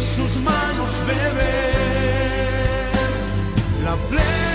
[0.00, 2.90] sus manos beber
[3.84, 4.49] la plenitud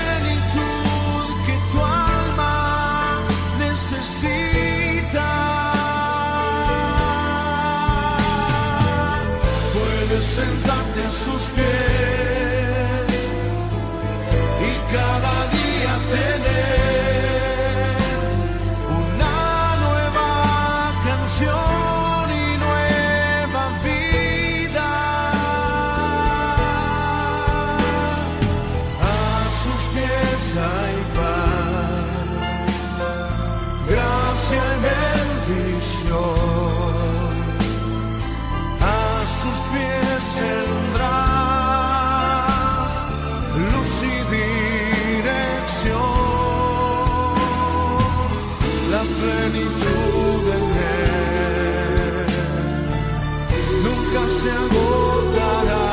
[54.46, 55.88] se agotará.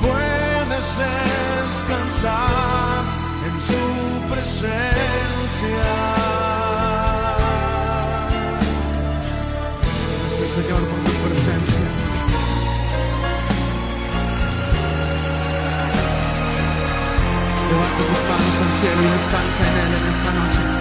[0.00, 0.86] Puedes
[1.86, 3.02] descansar
[3.46, 3.84] en su
[4.32, 5.88] presencia.
[10.18, 11.88] Gracias Señor por tu presencia.
[17.70, 20.77] Levanta tus manos al cielo y descansa en Él en esta noche.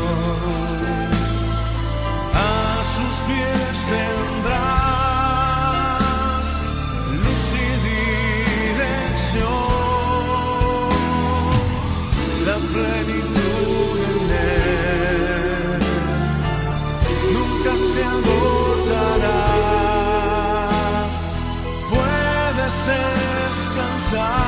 [2.34, 2.44] A
[2.94, 4.86] sus pies tendrás
[7.22, 7.68] luz y
[8.70, 9.40] dirección,
[12.46, 15.80] la plenitud en él
[17.34, 19.40] nunca se agotará.
[22.86, 24.45] Descansar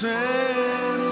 [0.00, 1.09] su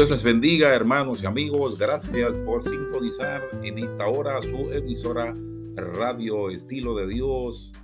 [0.00, 1.76] Dios les bendiga, hermanos y amigos.
[1.76, 5.36] Gracias por sintonizar en esta hora su emisora
[5.76, 7.74] Radio Estilo de Dios,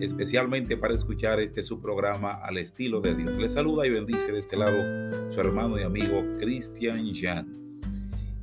[0.00, 3.38] especialmente para escuchar este su programa al estilo de Dios.
[3.38, 4.76] Les saluda y bendice de este lado
[5.30, 7.80] su hermano y amigo Cristian Jan.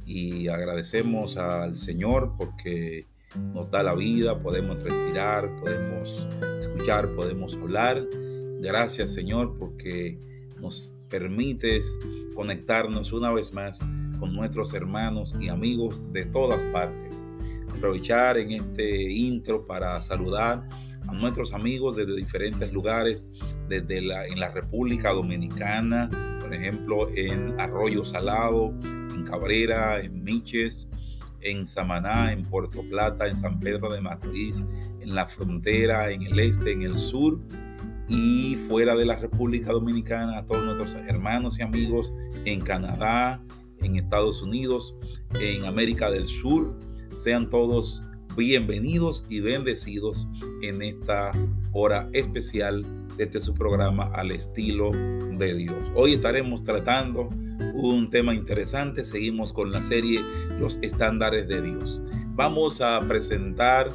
[0.07, 3.05] Y agradecemos al Señor porque
[3.53, 6.27] nos da la vida, podemos respirar, podemos
[6.59, 8.03] escuchar, podemos hablar.
[8.59, 10.17] Gracias Señor porque
[10.62, 11.98] nos permites
[12.36, 13.86] conectarnos una vez más
[14.19, 17.24] con nuestros hermanos y amigos de todas partes.
[17.69, 20.68] Aprovechar en este intro para saludar
[21.07, 23.27] a nuestros amigos desde diferentes lugares,
[23.69, 26.09] desde la, en la República Dominicana,
[26.42, 30.88] por ejemplo, en Arroyo Salado, en Cabrera, en Miches,
[31.42, 34.63] en Samaná, en Puerto Plata, en San Pedro de Macorís,
[35.01, 37.39] en la frontera, en el este, en el sur
[38.07, 42.13] y fuera de la República Dominicana, a todos nuestros hermanos y amigos
[42.45, 43.44] en Canadá,
[43.80, 44.95] en Estados Unidos,
[45.39, 46.80] en América del Sur.
[47.13, 48.04] Sean todos
[48.36, 50.27] bienvenidos y bendecidos
[50.62, 51.31] en esta
[51.71, 52.86] hora especial
[53.18, 55.92] de este su programa al estilo de Dios.
[55.95, 57.30] Hoy estaremos tratando
[57.74, 59.03] un tema interesante.
[59.03, 60.21] Seguimos con la serie
[60.60, 62.01] Los estándares de Dios.
[62.36, 63.92] Vamos a presentar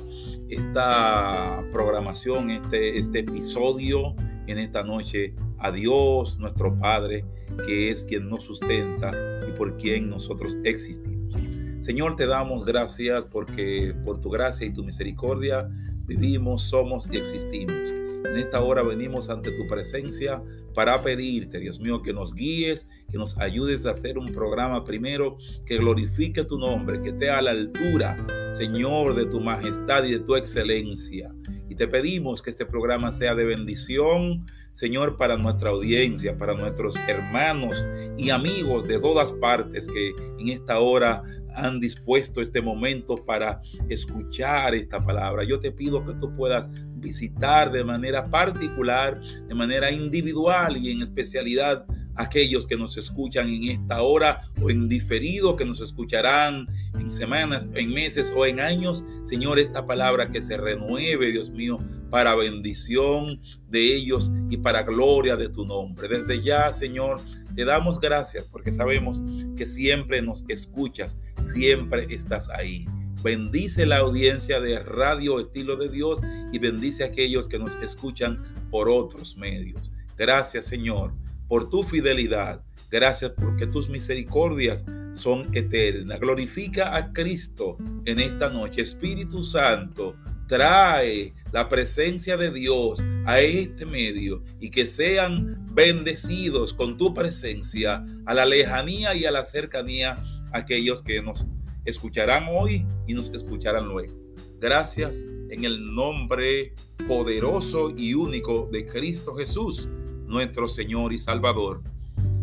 [0.54, 4.14] esta programación, este, este episodio
[4.46, 7.25] en esta noche a Dios, nuestro Padre,
[7.66, 9.10] que es quien nos sustenta
[9.49, 11.34] y por quien nosotros existimos.
[11.81, 15.69] Señor, te damos gracias porque por tu gracia y tu misericordia
[16.04, 18.12] vivimos, somos y existimos.
[18.24, 20.42] En esta hora venimos ante tu presencia
[20.74, 25.36] para pedirte, Dios mío, que nos guíes, que nos ayudes a hacer un programa primero
[25.66, 30.20] que glorifique tu nombre, que esté a la altura, Señor, de tu majestad y de
[30.20, 31.34] tu excelencia.
[31.69, 36.96] Y te pedimos que este programa sea de bendición, Señor, para nuestra audiencia, para nuestros
[37.08, 37.84] hermanos
[38.16, 41.22] y amigos de todas partes que en esta hora
[41.54, 45.44] han dispuesto este momento para escuchar esta palabra.
[45.44, 46.69] Yo te pido que tú puedas
[47.02, 51.84] visitar de manera particular, de manera individual y en especialidad
[52.14, 56.66] aquellos que nos escuchan en esta hora o en diferido, que nos escucharán
[56.99, 59.04] en semanas, en meses o en años.
[59.22, 61.78] Señor, esta palabra que se renueve, Dios mío,
[62.10, 66.08] para bendición de ellos y para gloria de tu nombre.
[66.08, 67.20] Desde ya, Señor,
[67.55, 69.22] te damos gracias porque sabemos
[69.56, 72.87] que siempre nos escuchas, siempre estás ahí.
[73.22, 76.20] Bendice la audiencia de Radio Estilo de Dios
[76.52, 79.92] y bendice a aquellos que nos escuchan por otros medios.
[80.19, 81.12] Gracias Señor
[81.46, 82.64] por tu fidelidad.
[82.90, 84.84] Gracias porque tus misericordias
[85.14, 86.19] son eternas.
[86.19, 88.82] Glorifica a Cristo en esta noche.
[88.82, 90.16] Espíritu Santo,
[90.48, 98.04] trae la presencia de Dios a este medio y que sean bendecidos con tu presencia
[98.26, 100.19] a la lejanía y a la cercanía
[100.52, 101.46] aquellos que nos
[101.84, 104.14] escucharán hoy y nos escucharán luego.
[104.61, 106.75] Gracias en el nombre
[107.08, 109.88] poderoso y único de Cristo Jesús,
[110.26, 111.82] nuestro Señor y Salvador.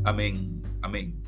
[0.04, 0.62] Amén.
[0.82, 1.24] Amén.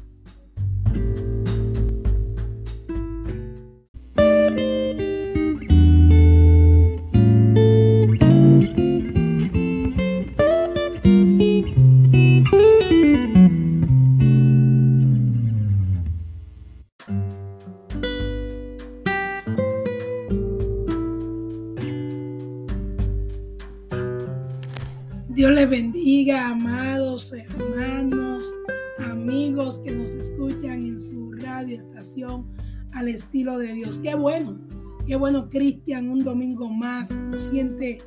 [31.79, 32.47] Su radio estación
[32.93, 33.99] al estilo de Dios.
[33.99, 34.59] Qué bueno,
[35.05, 37.09] qué bueno, Cristian, un domingo más.
[37.37, 37.99] Siente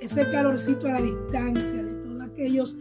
[0.00, 2.76] ese calorcito a la distancia de todos aquellos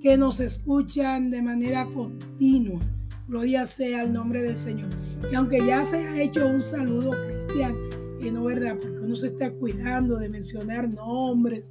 [0.00, 2.80] que nos escuchan de manera continua.
[3.28, 4.88] Gloria sea el nombre del Señor.
[5.30, 7.76] Y aunque ya se ha hecho un saludo, Cristian,
[8.20, 11.70] que no verdad, porque uno se está cuidando de mencionar nombres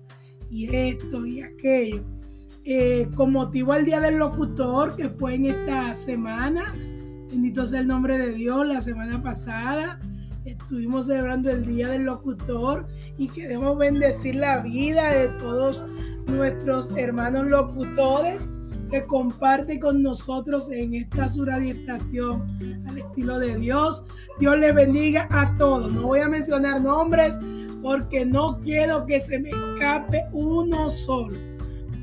[0.50, 2.04] y esto y aquello.
[2.64, 6.76] Eh, con motivo al Día del Locutor, que fue en esta semana,
[7.32, 10.00] bendito sea el nombre de Dios, la semana pasada
[10.44, 12.86] estuvimos celebrando el Día del Locutor
[13.18, 15.86] y queremos bendecir la vida de todos
[16.28, 18.50] nuestros hermanos locutores
[18.92, 24.04] que comparte con nosotros en esta su estación al estilo de Dios.
[24.38, 25.90] Dios les bendiga a todos.
[25.90, 27.40] No voy a mencionar nombres
[27.82, 31.38] porque no quiero que se me escape uno solo.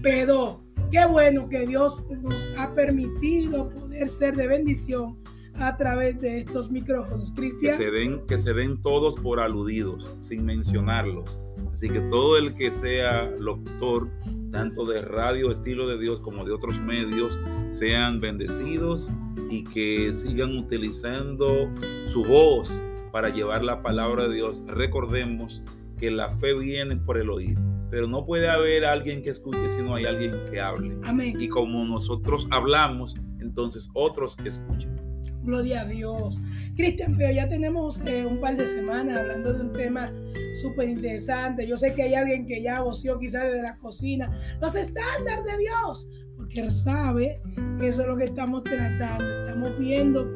[0.03, 5.19] Pero qué bueno que Dios nos ha permitido poder ser de bendición
[5.55, 7.33] a través de estos micrófonos.
[7.33, 7.77] Cristian.
[7.77, 11.41] Que se den, que se den todos por aludidos, sin mencionarlos.
[11.73, 14.09] Así que todo el que sea locutor,
[14.51, 19.15] tanto de radio estilo de Dios como de otros medios, sean bendecidos
[19.51, 21.71] y que sigan utilizando
[22.07, 24.63] su voz para llevar la palabra de Dios.
[24.67, 25.63] Recordemos
[25.99, 27.59] que la fe viene por el oír,
[27.91, 30.97] pero no puede haber alguien que escuche si no hay alguien que hable.
[31.05, 31.37] Amén.
[31.39, 34.97] Y como nosotros hablamos, entonces otros escuchan.
[35.43, 36.41] Gloria a Dios.
[36.77, 40.13] Cristian, pero ya tenemos eh, un par de semanas hablando de un tema
[40.53, 41.67] súper interesante.
[41.67, 44.31] Yo sé que hay alguien que ya voció quizás desde la cocina
[44.61, 47.41] los estándares de Dios, porque sabe
[47.79, 49.25] que eso es lo que estamos tratando.
[49.41, 50.29] Estamos viendo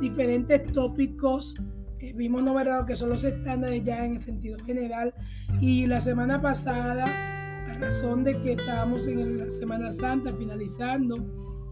[0.00, 1.54] diferentes tópicos
[2.14, 5.14] vimos no verdad que son los estándares ya en el sentido general.
[5.60, 7.04] Y la semana pasada
[7.68, 11.16] a razón de que estábamos en la Semana Santa finalizando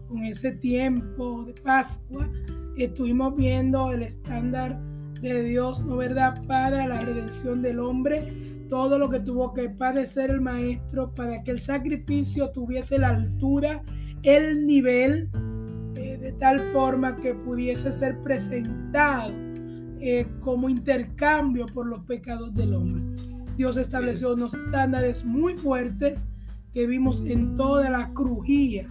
[0.07, 2.29] con ese tiempo de Pascua
[2.77, 4.79] estuvimos viendo el estándar
[5.21, 10.29] de Dios no verdad para la redención del hombre todo lo que tuvo que padecer
[10.29, 13.83] el maestro para que el sacrificio tuviese la altura,
[14.23, 15.29] el nivel,
[15.95, 19.46] eh, de tal forma que pudiese ser presentado
[19.99, 23.03] eh, como intercambio por los pecados del hombre.
[23.55, 26.27] Dios estableció unos estándares muy fuertes
[26.73, 28.89] que vimos en toda la crujía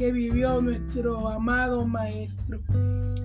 [0.00, 2.62] que vivió nuestro amado maestro.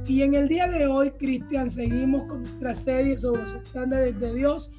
[0.05, 4.33] Y en el día de hoy, Cristian, seguimos con nuestra serie sobre los estándares de
[4.33, 4.73] Dios.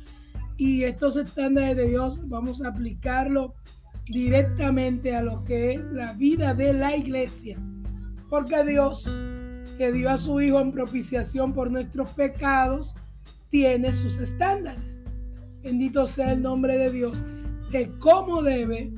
[0.58, 3.54] Y estos estándares de Dios vamos a aplicarlo
[4.04, 7.58] directamente a lo que es la vida de la iglesia.
[8.28, 9.10] Porque Dios,
[9.76, 12.94] que dio a su Hijo en propiciación por nuestros pecados,
[13.50, 15.02] tiene sus estándares.
[15.62, 17.22] Bendito sea el nombre de Dios,
[17.70, 18.92] de cómo debe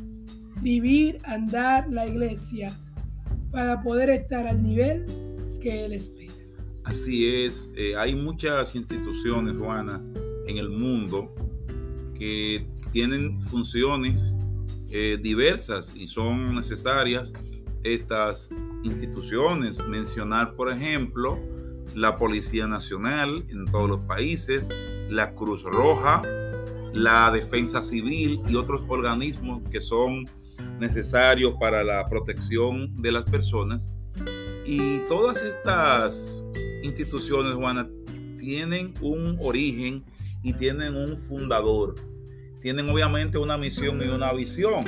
[0.61, 2.73] vivir, andar la iglesia
[3.51, 5.07] para poder estar al nivel
[5.61, 6.33] que Él espera.
[6.85, 10.03] Así es, eh, hay muchas instituciones, Juana,
[10.47, 11.35] en el mundo
[12.15, 14.37] que tienen funciones
[14.91, 17.33] eh, diversas y son necesarias
[17.85, 18.51] estas
[18.83, 19.87] instituciones.
[19.87, 21.39] Mencionar, por ejemplo,
[21.95, 24.69] la Policía Nacional en todos los países,
[25.09, 26.23] la Cruz Roja,
[26.93, 30.25] la defensa civil y otros organismos que son
[30.79, 33.91] necesarios para la protección de las personas.
[34.65, 36.45] Y todas estas
[36.83, 37.89] instituciones, Juana,
[38.39, 40.05] tienen un origen
[40.43, 41.95] y tienen un fundador.
[42.61, 44.85] Tienen obviamente una misión y una visión.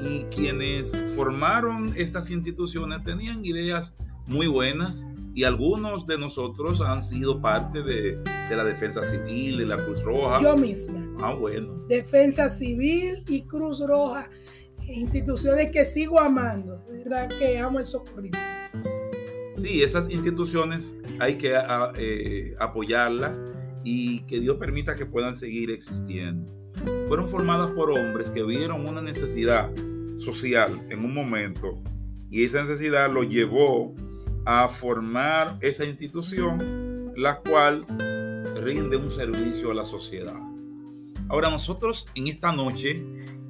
[0.00, 5.06] Y quienes formaron estas instituciones tenían ideas muy buenas,
[5.38, 8.18] y algunos de nosotros han sido parte de,
[8.50, 10.42] la Defensa Civil, de la Cruz Roja.
[10.42, 11.06] Yo misma.
[11.20, 11.84] Ah, bueno.
[11.88, 14.28] Defensa Civil y Cruz Roja,
[14.88, 18.40] instituciones que sigo amando, verdad que amo el socorrismo.
[19.54, 21.54] Sí, esas instituciones hay que
[21.96, 23.40] eh, apoyarlas
[23.84, 26.52] y que Dios permita que puedan seguir existiendo.
[27.08, 29.70] Fueron formadas por hombres que vieron una necesidad
[30.16, 31.78] social en un momento
[32.30, 33.94] y esa necesidad lo llevó
[34.44, 37.86] a formar esa institución, la cual
[38.62, 40.36] rinde un servicio a la sociedad.
[41.28, 43.02] Ahora nosotros en esta noche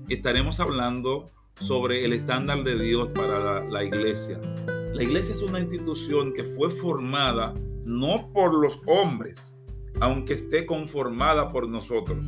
[0.08, 1.30] estaremos hablando
[1.60, 4.40] sobre el estándar de Dios para la, iglesia.
[4.92, 7.54] La iglesia es una institución que fue formada
[7.84, 9.58] no por los hombres,
[10.00, 12.18] aunque esté conformada por nosotros.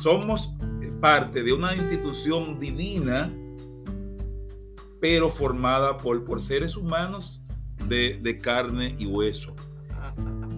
[0.00, 0.56] Somos
[1.02, 3.30] parte de una institución divina,
[4.98, 7.42] pero formada por, por seres humanos
[7.86, 9.54] de, carne y hueso.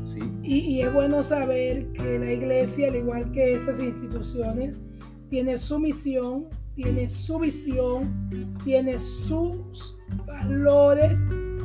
[0.05, 0.21] ¿sí?
[0.45, 4.81] Y, es bueno saber que la iglesia, al igual que esas instituciones,
[5.29, 8.31] tiene su misión, tiene su visión,
[8.63, 11.19] tiene sus valores,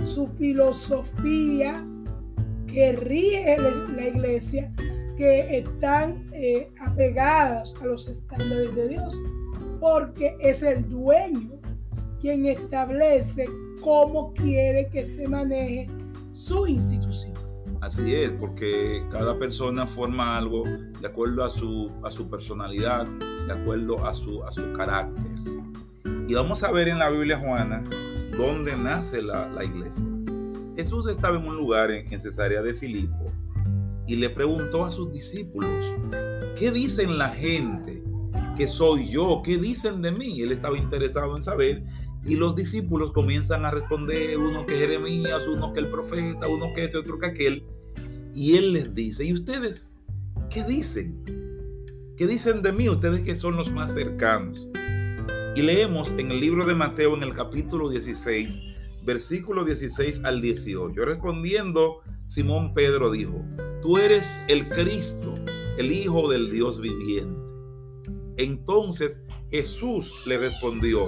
[0.03, 1.85] su filosofía
[2.65, 3.57] que rige
[3.95, 4.73] la iglesia,
[5.17, 9.19] que están eh, apegadas a los estándares de Dios,
[9.79, 11.59] porque es el dueño
[12.21, 13.47] quien establece
[13.81, 15.87] cómo quiere que se maneje
[16.31, 17.33] su institución.
[17.81, 23.53] Así es, porque cada persona forma algo de acuerdo a su, a su personalidad, de
[23.53, 25.31] acuerdo a su, a su carácter.
[26.27, 27.83] Y vamos a ver en la Biblia Juana
[28.37, 30.05] dónde nace la, iglesia.
[30.75, 33.25] Jesús estaba en un lugar en, en Cesarea de Filipo
[34.07, 35.69] y le preguntó a sus discípulos,
[36.57, 38.01] ¿qué dicen la gente
[38.55, 39.41] que soy yo?
[39.43, 40.41] ¿Qué dicen de mí?
[40.41, 41.83] Él estaba interesado en saber
[42.25, 46.85] y los discípulos comienzan a responder, uno que Jeremías, uno que el profeta, uno que
[46.85, 47.63] este, otro que aquel.
[48.33, 49.93] Y él les dice, ¿y ustedes
[50.49, 51.23] qué dicen?
[52.17, 54.67] ¿Qué dicen de mí ustedes que son los más cercanos?
[55.55, 58.59] Y leemos en el libro de Mateo en el capítulo 16,
[59.03, 61.05] versículo 16 al 18.
[61.05, 63.45] Respondiendo, Simón Pedro dijo,
[63.81, 65.33] tú eres el Cristo,
[65.77, 67.37] el Hijo del Dios viviente.
[68.37, 69.19] Entonces
[69.51, 71.07] Jesús le respondió,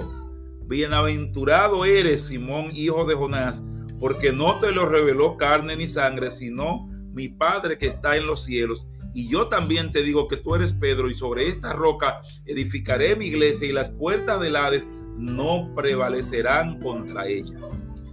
[0.66, 3.64] Bienaventurado eres, Simón, hijo de Jonás,
[3.98, 8.44] porque no te lo reveló carne ni sangre, sino mi Padre que está en los
[8.44, 8.86] cielos.
[9.12, 13.26] Y yo también te digo que tú eres Pedro, y sobre esta roca edificaré mi
[13.26, 17.58] iglesia, y las puertas del Hades no prevalecerán contra ella.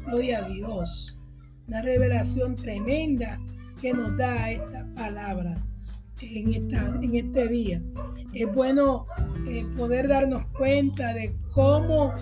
[0.05, 1.19] Gloria a Dios.
[1.67, 3.39] Una revelación tremenda
[3.81, 5.57] que nos da esta palabra
[6.21, 7.81] en, esta, en este día.
[8.33, 9.07] Es bueno
[9.47, 12.13] eh, poder darnos cuenta de cómo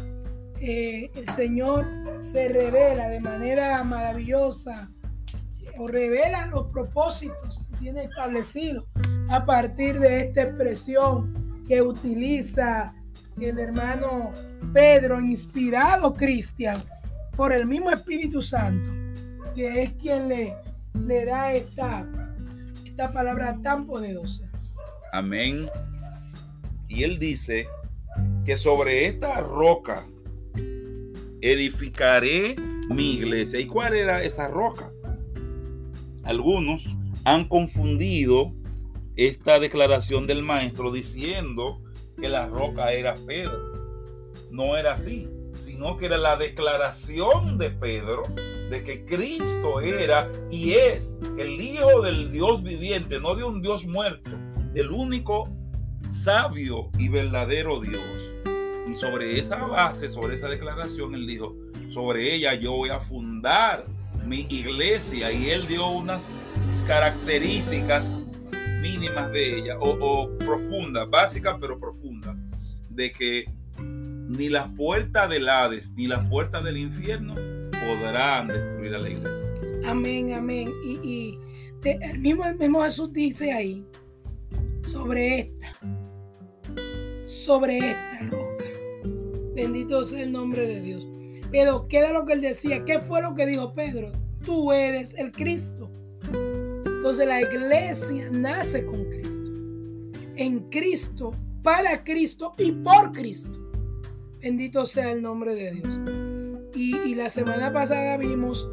[0.59, 1.85] eh, el Señor
[2.23, 4.89] se revela de manera maravillosa
[5.77, 8.85] o revela los propósitos que tiene establecido
[9.29, 12.93] a partir de esta expresión que utiliza
[13.39, 14.31] el hermano
[14.73, 16.77] Pedro, inspirado Cristian
[17.35, 18.89] por el mismo Espíritu Santo,
[19.53, 20.55] que es quien le,
[21.05, 22.07] le da esta,
[22.85, 24.49] esta palabra tan poderosa.
[25.11, 25.67] Amén.
[26.87, 27.67] Y él dice
[28.45, 30.05] que sobre esta roca
[31.41, 32.55] edificaré
[32.89, 33.59] mi iglesia.
[33.59, 34.91] ¿Y cuál era esa roca?
[36.23, 36.87] Algunos
[37.23, 38.53] han confundido
[39.15, 41.81] esta declaración del maestro diciendo
[42.19, 43.73] que la roca era Pedro.
[44.51, 48.23] No era así, sino que era la declaración de Pedro
[48.69, 53.85] de que Cristo era y es el Hijo del Dios viviente, no de un Dios
[53.85, 54.31] muerto,
[54.73, 55.49] del único
[56.09, 58.03] sabio y verdadero Dios.
[58.87, 61.55] Y sobre esa base, sobre esa declaración, él dijo,
[61.89, 63.85] sobre ella yo voy a fundar
[64.25, 66.31] mi iglesia y él dio unas
[66.87, 68.21] características
[68.81, 72.35] mínimas de ella o, o profundas, básicas pero profundas,
[72.89, 73.45] de que
[73.77, 77.35] ni las puertas del Hades ni las puertas del infierno
[77.85, 79.53] podrán destruir a la iglesia.
[79.85, 80.71] Amén, amén.
[80.83, 81.37] Y,
[81.83, 83.85] el, mismo, el mismo Jesús dice ahí,
[84.85, 85.79] sobre esta,
[87.25, 88.65] sobre esta roca.
[89.53, 91.07] Bendito sea el nombre de Dios.
[91.51, 92.83] Pero queda lo que él decía.
[92.83, 94.11] ¿Qué fue lo que dijo Pedro?
[94.43, 95.89] Tú eres el Cristo.
[96.85, 99.51] Entonces la iglesia nace con Cristo.
[100.35, 103.71] En Cristo, para Cristo y por Cristo.
[104.41, 105.99] Bendito sea el nombre de Dios.
[106.75, 108.69] Y, la semana pasada vimos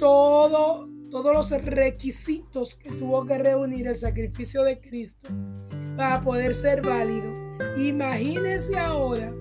[0.00, 5.30] todo, todos los requisitos que tuvo que reunir el sacrificio de Cristo
[5.96, 7.32] para poder ser válido.
[7.76, 9.32] Imagínense ahora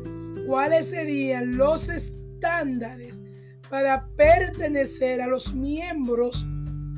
[0.45, 3.23] cuáles serían los estándares
[3.71, 6.45] para pertenecer a los miembros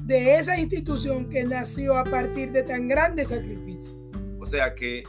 [0.04, 3.96] de esa institución que nació a partir de tan grande sacrificio.
[4.42, 5.06] O sea que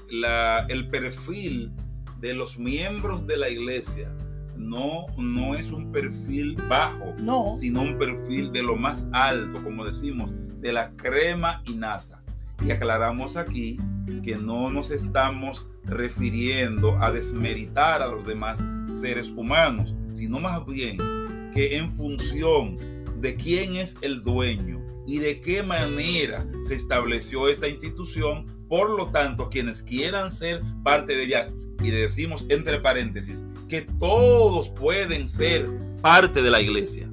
[0.69, 1.73] el perfil
[2.21, 4.13] de los miembros de la iglesia
[4.59, 7.57] no, no es un perfil bajo, no.
[7.57, 12.23] sino un perfil de lo más alto, como decimos, de la crema y nata.
[12.65, 13.79] Y aclaramos aquí
[14.23, 18.63] que no nos estamos refiriendo a desmeritar a los demás
[18.95, 20.99] seres humanos, sino más bien
[21.55, 22.77] que en función
[23.21, 29.09] de quién es el dueño y de qué manera se estableció esta institución, por lo
[29.11, 31.49] tanto, quienes quieran ser parte de ella
[31.83, 35.69] y decimos entre paréntesis que todos pueden ser
[36.01, 37.09] parte de la iglesia.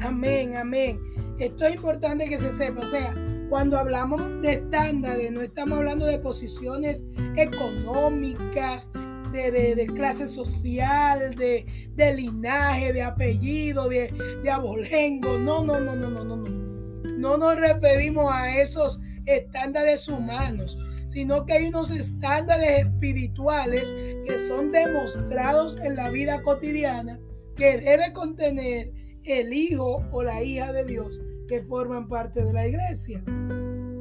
[0.00, 1.00] Amén, amén.
[1.38, 2.82] Esto es importante que se sepa.
[2.82, 3.14] O sea,
[3.48, 7.04] cuando hablamos de estándares, no estamos hablando de posiciones
[7.36, 8.90] económicas,
[9.32, 15.38] de, clase social, de, linaje, de apellido, de, de abolengo.
[15.38, 16.68] No, no, no, no, no, no, no.
[17.16, 20.78] No nos referimos a esos estándares humanos
[21.18, 23.92] sino que hay unos estándares espirituales
[24.24, 27.18] que son demostrados en la vida cotidiana
[27.56, 28.92] que debe contener
[29.24, 33.24] el hijo o la hija de Dios que forman parte de la iglesia.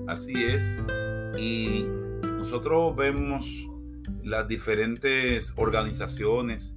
[0.07, 0.63] Así es.
[1.39, 1.87] Y
[2.37, 3.47] nosotros vemos
[4.23, 6.75] las diferentes organizaciones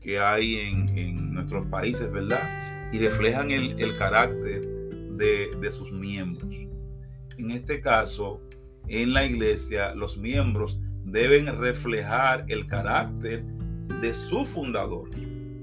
[0.00, 2.88] que hay en, nuestros países, ¿verdad?
[2.94, 4.66] Y reflejan el, carácter
[5.18, 6.50] de, sus miembros.
[7.36, 8.40] En este caso,
[8.92, 13.42] en la iglesia, los miembros deben reflejar el carácter
[14.02, 15.08] de su fundador.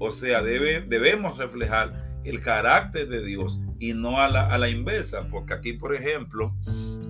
[0.00, 5.54] O sea, debe, debemos reflejar el carácter de Dios y no a la, inversa, porque
[5.54, 6.54] aquí, por ejemplo,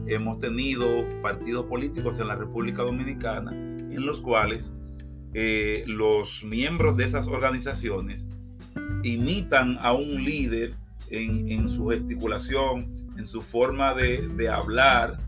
[0.07, 0.87] hemos tenido
[1.23, 4.75] partidos políticos en la República Dominicana en los cuales
[5.33, 8.29] eh, los miembros de esas organizaciones
[9.03, 10.75] imitan a un líder
[11.09, 15.19] en, su gesticulación, en su forma de, de hablar,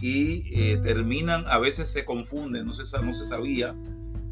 [0.00, 3.74] y eh, terminan, a veces se confunden, no se, no se sabía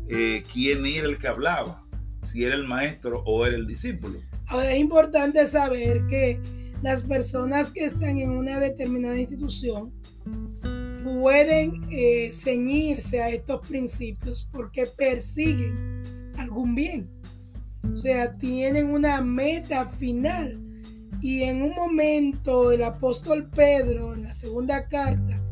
[0.09, 1.87] eh, quién era el que hablaba,
[2.22, 4.20] si era el maestro o era el discípulo.
[4.46, 6.40] Ahora es importante saber que
[6.83, 9.92] las personas que están en una determinada institución
[11.05, 16.03] pueden eh, ceñirse a estos principios porque persiguen
[16.37, 17.11] algún bien.
[17.92, 20.61] O sea, tienen una meta final.
[21.20, 25.43] Y en un momento el apóstol Pedro, en la segunda carta,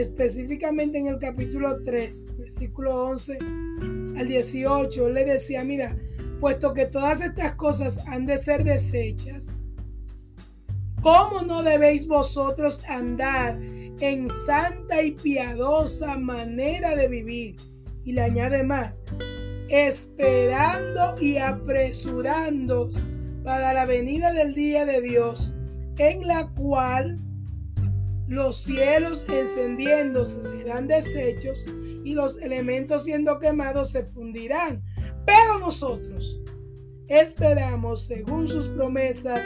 [0.00, 3.38] específicamente en el capítulo 3, versículo 11
[4.16, 5.96] al 18, él le decía, mira,
[6.40, 9.46] puesto que todas estas cosas han de ser desechas,
[11.02, 13.58] ¿cómo no debéis vosotros andar
[14.00, 17.56] en santa y piadosa manera de vivir?
[18.04, 19.02] Y le añade más,
[19.68, 22.90] esperando y apresurando
[23.44, 25.52] para la venida del día de Dios,
[25.98, 27.18] en la cual
[28.28, 31.64] los cielos encendiéndose serán deshechos
[32.04, 34.82] y los elementos siendo quemados se fundirán.
[35.24, 36.40] Pero nosotros
[37.08, 39.40] esperamos, según sus promesas,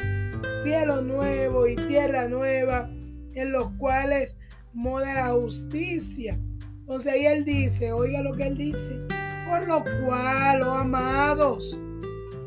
[0.64, 2.90] cielo nuevo y tierra nueva,
[3.34, 4.36] en los cuales
[4.72, 6.40] mora la justicia.
[6.80, 9.00] Entonces ahí él dice, oiga lo que él dice,
[9.48, 11.78] por lo cual, oh amados,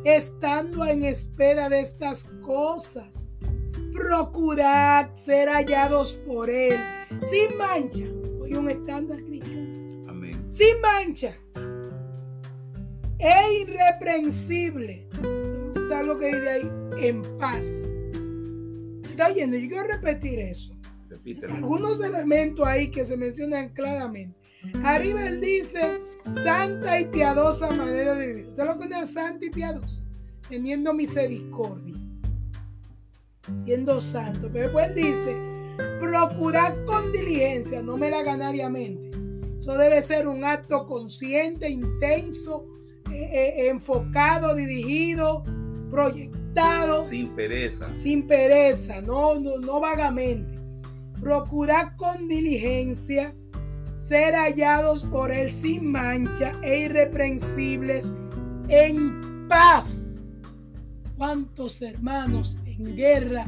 [0.04, 3.25] estando en espera de estas cosas,
[3.96, 6.78] procurad ser hallados por él
[7.22, 8.06] sin mancha.
[8.40, 10.10] Hoy un estándar cristiano.
[10.10, 10.46] Amén.
[10.50, 11.34] Sin mancha.
[13.18, 15.08] E irreprensible.
[15.22, 16.72] Me gusta lo que dice ahí.
[17.00, 17.66] En paz.
[19.10, 19.58] ¿Está oyendo?
[19.58, 20.74] Yo quiero repetir eso.
[21.10, 21.54] Repítelo.
[21.54, 24.38] Algunos elementos ahí que se mencionan claramente.
[24.84, 26.02] Arriba él dice
[26.34, 28.48] santa y piadosa manera de vivir.
[28.48, 30.04] Usted lo conoce santa y piadosa,
[30.50, 31.94] teniendo misericordia,
[33.64, 34.50] siendo santo.
[34.52, 35.38] Pero después él dice,
[36.00, 39.12] procurar con diligencia, no me la ganariamente.
[39.60, 42.68] Eso debe ser un acto consciente, intenso,
[43.12, 45.44] eh, eh, enfocado, dirigido,
[45.90, 47.96] proyectado Sin pereza.
[47.96, 50.60] sin pereza, no, no, no vagamente.
[51.20, 53.34] Procurar con diligencia
[54.08, 58.12] ser hallados por él sin mancha e irreprensibles
[58.68, 60.24] en paz.
[61.18, 63.46] ¿Cuántos hermanos en guerra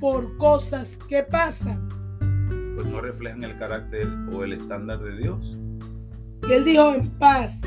[0.00, 1.88] por cosas que pasan?
[2.74, 5.56] Pues no reflejan el carácter o el estándar de Dios.
[6.48, 7.60] Y él dijo en paz.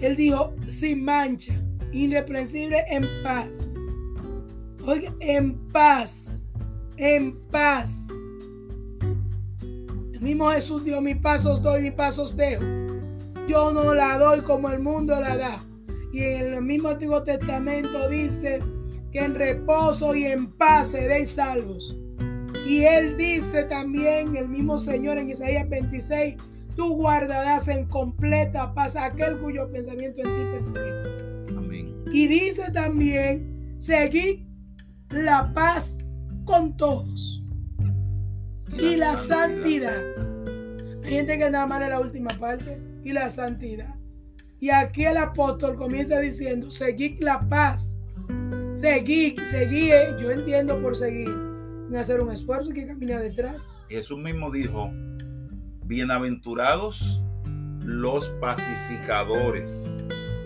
[0.00, 1.54] Él dijo sin mancha,
[1.92, 3.66] irreprensible en paz.
[4.86, 6.48] Oiga, en paz,
[6.96, 8.08] en paz.
[10.12, 12.62] El mismo Jesús dijo, mis pasos doy, mis pasos dejo.
[13.46, 15.64] Yo no la doy como el mundo la da.
[16.12, 18.62] Y en el mismo Antiguo Testamento dice
[19.10, 21.96] que en reposo y en paz seréis salvos.
[22.66, 26.36] Y él dice también, el mismo Señor en Isaías 26,
[26.76, 31.56] tú guardarás en completa paz aquel cuyo pensamiento en ti perseguir.
[31.56, 32.04] Amén.
[32.12, 34.44] Y dice también, seguid
[35.10, 36.04] la paz
[36.44, 37.42] con todos
[38.78, 40.02] y la santidad.
[41.02, 43.94] Hay gente que nada más lee la última parte y la santidad.
[44.60, 47.96] Y aquí el apóstol comienza diciendo, seguid la paz.
[48.80, 50.16] Seguid, seguid.
[50.18, 51.28] Yo entiendo por seguir.
[51.94, 53.76] Hacer un esfuerzo que camina detrás.
[53.90, 54.90] Jesús mismo dijo,
[55.84, 57.20] bienaventurados
[57.84, 59.86] los pacificadores.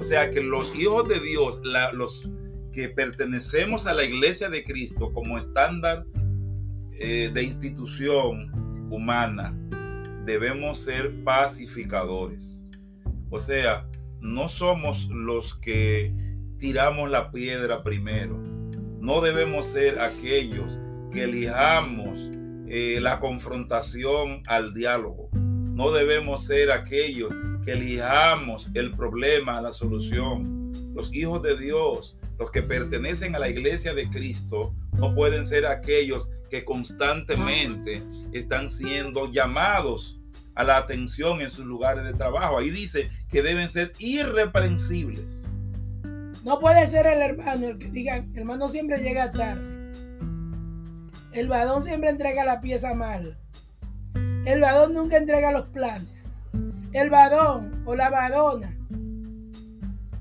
[0.00, 1.60] O sea que los hijos de Dios,
[1.92, 2.28] los
[2.72, 6.04] que pertenecemos a la iglesia de Cristo como estándar
[6.98, 9.56] eh, de institución humana,
[10.24, 12.64] debemos ser pacificadores.
[13.30, 13.86] O sea,
[14.20, 16.23] no somos los que
[16.64, 18.38] tiramos la piedra primero.
[18.98, 20.78] No debemos ser aquellos
[21.12, 22.18] que elijamos
[22.66, 25.28] eh, la confrontación al diálogo.
[25.34, 30.72] No debemos ser aquellos que elijamos el problema a la solución.
[30.94, 35.66] Los hijos de Dios, los que pertenecen a la iglesia de Cristo, no pueden ser
[35.66, 40.18] aquellos que constantemente están siendo llamados
[40.54, 42.56] a la atención en sus lugares de trabajo.
[42.56, 45.46] Ahí dice que deben ser irreprensibles.
[46.44, 49.92] No puede ser el hermano el que diga, el hermano siempre llega tarde.
[51.32, 53.38] El varón siempre entrega la pieza mal.
[54.44, 56.26] El varón nunca entrega los planes.
[56.92, 58.76] El varón o la varona.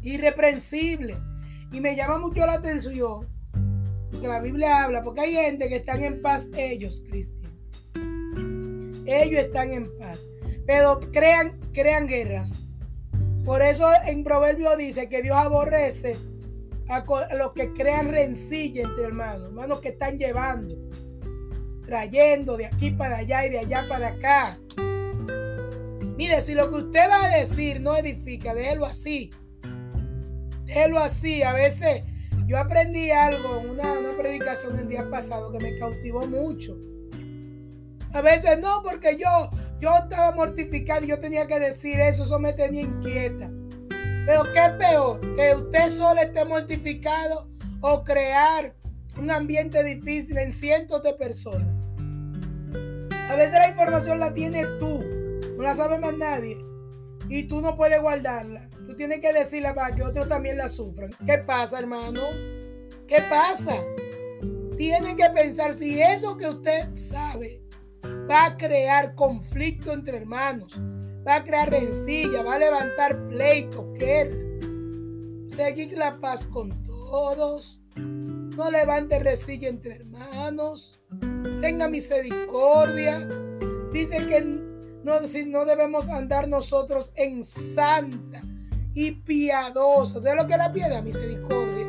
[0.02, 1.18] Irreprensible.
[1.74, 3.28] Y me llama mucho la atención
[4.22, 7.52] que la Biblia habla, porque hay gente que están en paz ellos, Cristian.
[9.06, 10.30] Ellos están en paz.
[10.66, 12.63] Pero crean, crean guerras.
[13.46, 16.16] Por eso en Proverbio dice que Dios aborrece
[16.88, 17.04] a,
[17.38, 20.76] los que crean rencilla entre hermanos, hermanos que están llevando,
[21.86, 24.58] trayendo de aquí para allá y de allá para acá.
[26.16, 29.30] Mire, si lo que usted va a decir no edifica, déjelo así.
[30.66, 31.44] Déjelo así.
[31.44, 32.04] A veces
[32.46, 36.78] yo aprendí algo en una, una predicación el día pasado que me cautivó mucho.
[38.14, 39.50] A veces no, porque yo,
[39.84, 43.52] yo estaba mortificado y yo tenía que decir eso, eso me tenía inquieta.
[44.26, 45.20] Pero ¿qué peor?
[45.36, 47.50] Que usted solo esté mortificado
[47.82, 48.74] o crear
[49.18, 51.90] un ambiente difícil en cientos de personas.
[53.30, 55.04] A veces la información la tienes tú,
[55.58, 56.58] no la sabe más nadie.
[57.28, 58.70] Y tú no puedes guardarla.
[58.88, 61.10] Tú tienes que decirla para que otros también la sufran.
[61.26, 62.22] ¿Qué pasa, hermano?
[63.06, 63.84] ¿Qué pasa?
[64.78, 67.63] Tiene que pensar si eso que usted sabe
[68.30, 70.80] va a crear conflicto entre hermanos,
[71.28, 74.38] va a crear rencilla, va a levantar pleito, guerra.
[75.50, 77.80] Seguir la paz con todos.
[77.96, 81.00] No levante resilla entre hermanos.
[81.62, 83.28] Tenga misericordia.
[83.92, 85.14] Dice que no,
[85.48, 88.44] no debemos andar nosotros en santa
[88.96, 90.22] y piadosa.
[90.22, 91.04] ¿Sabes lo que la piedad?
[91.04, 91.88] Misericordia.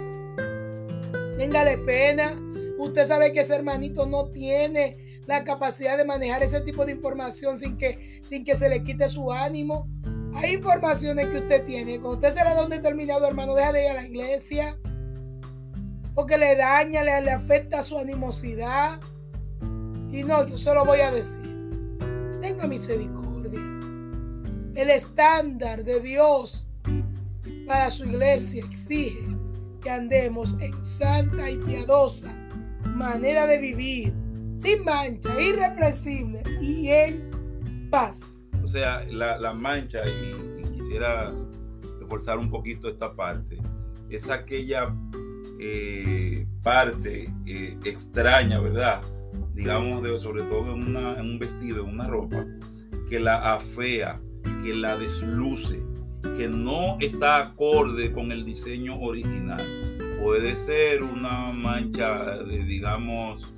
[1.36, 2.38] Téngale pena.
[2.78, 7.58] Usted sabe que ese hermanito no tiene la capacidad de manejar ese tipo de información
[7.58, 9.88] sin que, sin que se le quite su ánimo.
[10.34, 12.00] Hay informaciones que usted tiene.
[12.00, 14.76] Cuando usted se la da un determinado hermano, deja de ir a la iglesia.
[16.14, 19.00] Porque le daña, le, le afecta su animosidad.
[20.10, 21.42] Y no, yo se lo voy a decir.
[22.40, 23.60] Tenga misericordia.
[24.74, 26.68] El estándar de Dios
[27.66, 29.24] para su iglesia exige
[29.80, 32.34] que andemos en santa y piadosa
[32.94, 34.14] manera de vivir,
[34.56, 38.38] sin mancha, irrepresible y en paz.
[38.62, 41.32] O sea, la, mancha, y, quisiera
[42.00, 43.58] reforzar un poquito esta parte,
[44.10, 44.94] es aquella
[45.60, 49.02] eh, parte eh, extraña, ¿verdad?
[49.54, 52.44] Digamos, de, sobre todo en, en un vestido, en una ropa,
[53.08, 54.20] que la afea,
[54.62, 55.80] que la desluce,
[56.36, 59.62] que no está acorde con el diseño original.
[60.22, 63.54] Puede ser una mancha de, digamos,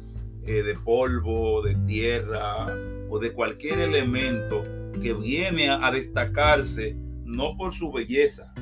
[0.47, 2.67] eh, de polvo, de tierra
[3.09, 4.63] o de cualquier elemento
[5.03, 8.53] que viene a, destacarse no por su belleza,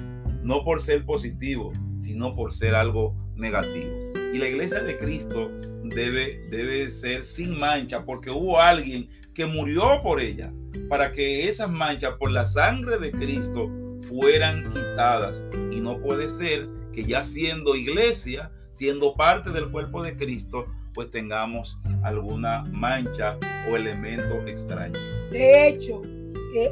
[0.42, 3.92] no por ser positivo, sino por ser algo negativo.
[4.32, 5.50] Y la iglesia de Cristo
[5.84, 10.52] debe, debe ser sin mancha porque hubo alguien que murió por ella,
[10.88, 13.70] para que esas manchas por la sangre de Cristo
[14.08, 15.44] fueran quitadas.
[15.70, 21.10] Y no puede ser que ya siendo iglesia, siendo parte del cuerpo de Cristo, pues
[21.10, 23.36] tengamos alguna mancha
[23.70, 24.98] o elemento extraño.
[25.30, 26.02] De hecho,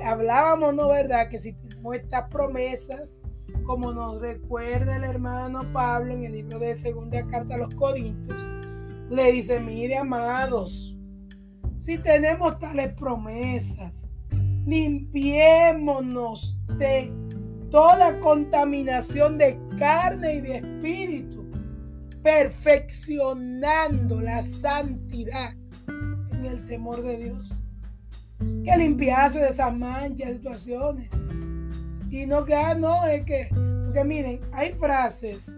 [0.04, 1.28] hablábamos, ¿no verdad?
[1.28, 3.18] Que si tenemos estas promesas,
[3.64, 8.40] como nos recuerda el hermano Pablo en el libro de Segunda Carta a los Corintios,
[9.10, 10.96] le dice, mire amados,
[11.78, 14.08] si tenemos tales promesas,
[14.64, 17.12] limpiémonos de
[17.70, 21.41] toda contaminación de carne y de espíritu,
[22.22, 25.54] perfeccionando la santidad
[26.32, 27.60] en el temor de Dios.
[28.64, 31.08] Que limpiarse de esas manchas, situaciones.
[32.10, 33.48] Y no que, ah, no, es que,
[33.84, 35.56] porque miren, hay frases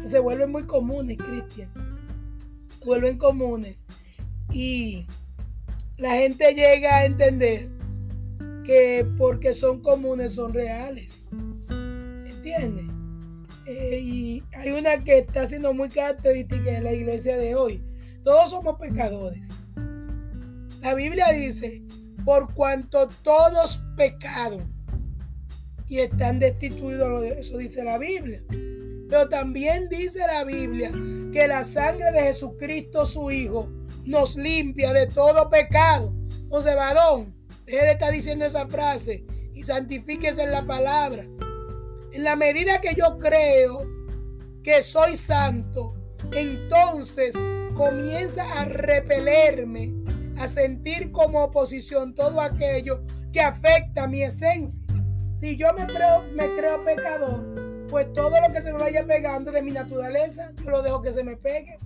[0.00, 1.70] que se vuelven muy comunes, Cristian.
[2.84, 3.84] Vuelven comunes.
[4.52, 5.06] Y
[5.98, 7.68] la gente llega a entender
[8.64, 11.28] que porque son comunes son reales.
[11.68, 12.89] ¿Entiendes?
[13.72, 17.80] Eh, y hay una que está siendo muy característica en la iglesia de hoy.
[18.24, 19.48] Todos somos pecadores.
[20.82, 21.84] La Biblia dice,
[22.24, 24.74] por cuanto todos pecaron
[25.86, 28.42] y están destituidos, eso dice la Biblia.
[29.08, 30.90] Pero también dice la Biblia
[31.32, 33.68] que la sangre de Jesucristo, su Hijo,
[34.04, 36.12] nos limpia de todo pecado.
[36.28, 41.22] Entonces, varón, él está diciendo esa frase y santifíquese en la palabra.
[42.12, 43.80] En la medida que yo creo
[44.62, 45.94] que soy santo,
[46.32, 47.34] entonces
[47.74, 49.94] comienza a repelerme,
[50.36, 54.82] a sentir como oposición todo aquello que afecta mi esencia.
[55.34, 59.52] Si yo me creo, me creo pecador, pues todo lo que se me vaya pegando
[59.52, 61.78] de mi naturaleza, yo lo dejo que se me pegue.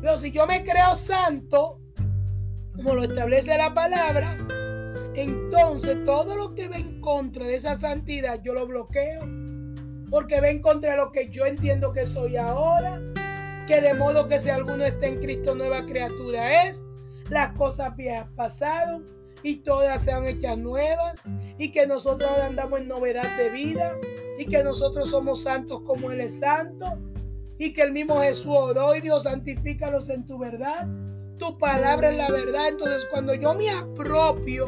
[0.00, 1.80] Pero si yo me creo santo,
[2.76, 4.38] como lo establece la palabra,
[5.14, 9.37] entonces todo lo que ve en contra de esa santidad yo lo bloqueo.
[10.10, 13.00] Porque ve en contra lo que yo entiendo que soy ahora.
[13.66, 16.84] Que de modo que si alguno está en Cristo nueva criatura es.
[17.30, 19.06] Las cosas viejas pasaron
[19.42, 21.20] y todas se han hecho nuevas.
[21.58, 23.94] Y que nosotros ahora andamos en novedad de vida.
[24.38, 26.86] Y que nosotros somos santos como Él es santo.
[27.58, 30.88] Y que el mismo Jesús oró y Dios santifícalos en tu verdad.
[31.38, 32.68] Tu palabra es la verdad.
[32.68, 34.66] Entonces cuando yo me apropio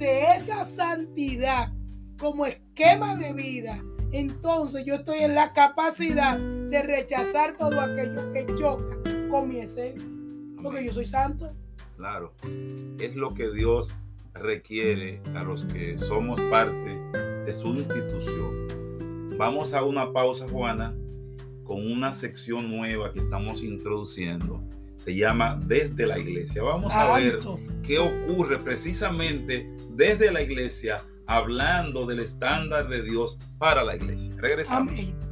[0.00, 1.72] de esa santidad
[2.18, 8.46] como esquema de vida, entonces yo estoy en la capacidad de rechazar todo aquello que
[8.56, 8.98] choca
[9.30, 10.08] con mi esencia.
[10.62, 11.52] Porque yo soy santo.
[11.96, 12.32] Claro,
[12.98, 13.96] es lo que Dios
[14.34, 16.98] requiere a los que somos parte
[17.44, 19.36] de su institución.
[19.36, 20.94] Vamos a una pausa, Juana,
[21.64, 24.62] con una sección nueva que estamos introduciendo.
[24.98, 26.62] Se llama Desde la Iglesia.
[26.62, 27.38] Vamos a ver
[27.82, 34.34] qué ocurre precisamente desde la iglesia hablando del estándar de Dios para la iglesia.
[34.36, 34.92] Regresamos.
[34.94, 35.29] Gloria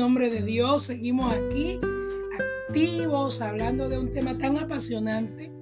[0.00, 0.84] nombre de Dios.
[0.84, 1.78] Seguimos aquí
[2.68, 5.52] activos hablando de un tema tan apasionante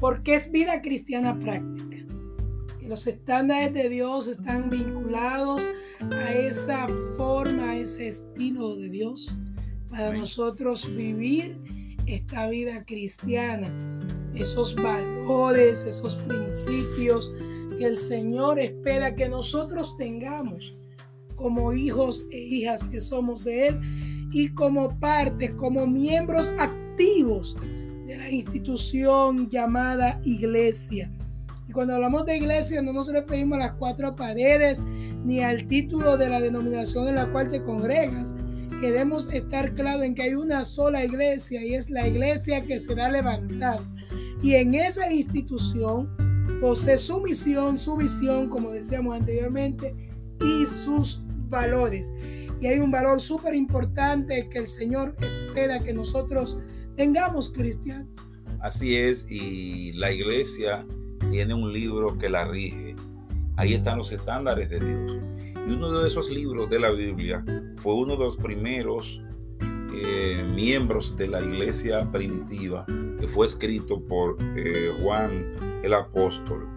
[0.00, 1.98] porque es vida cristiana práctica.
[2.80, 5.68] Y los estándares de Dios están vinculados
[6.00, 9.34] a esa forma, a ese estilo de Dios
[9.90, 11.58] para nosotros vivir
[12.06, 13.70] esta vida cristiana,
[14.34, 17.34] esos valores, esos principios
[17.78, 20.74] que el Señor espera que nosotros tengamos
[21.38, 23.80] como hijos e hijas que somos de Él
[24.32, 27.56] y como partes, como miembros activos
[28.06, 31.10] de la institución llamada iglesia.
[31.68, 34.82] Y cuando hablamos de iglesia no nos referimos a las cuatro paredes
[35.24, 38.34] ni al título de la denominación en la cual te congregas.
[38.80, 43.10] Queremos estar claro en que hay una sola iglesia y es la iglesia que será
[43.10, 43.80] levantada.
[44.42, 46.08] Y en esa institución
[46.60, 49.94] posee su misión, su visión, como decíamos anteriormente,
[50.40, 52.14] y sus valores.
[52.60, 56.58] Y hay un valor súper importante que el Señor espera que nosotros
[56.96, 58.08] tengamos, Cristian.
[58.60, 60.84] Así es, y la iglesia
[61.30, 62.96] tiene un libro que la rige.
[63.56, 65.18] Ahí están los estándares de Dios.
[65.66, 67.44] Y uno de esos libros de la Biblia
[67.76, 69.20] fue uno de los primeros
[69.92, 72.86] eh, miembros de la iglesia primitiva
[73.18, 76.68] que fue escrito por eh, Juan el apóstol.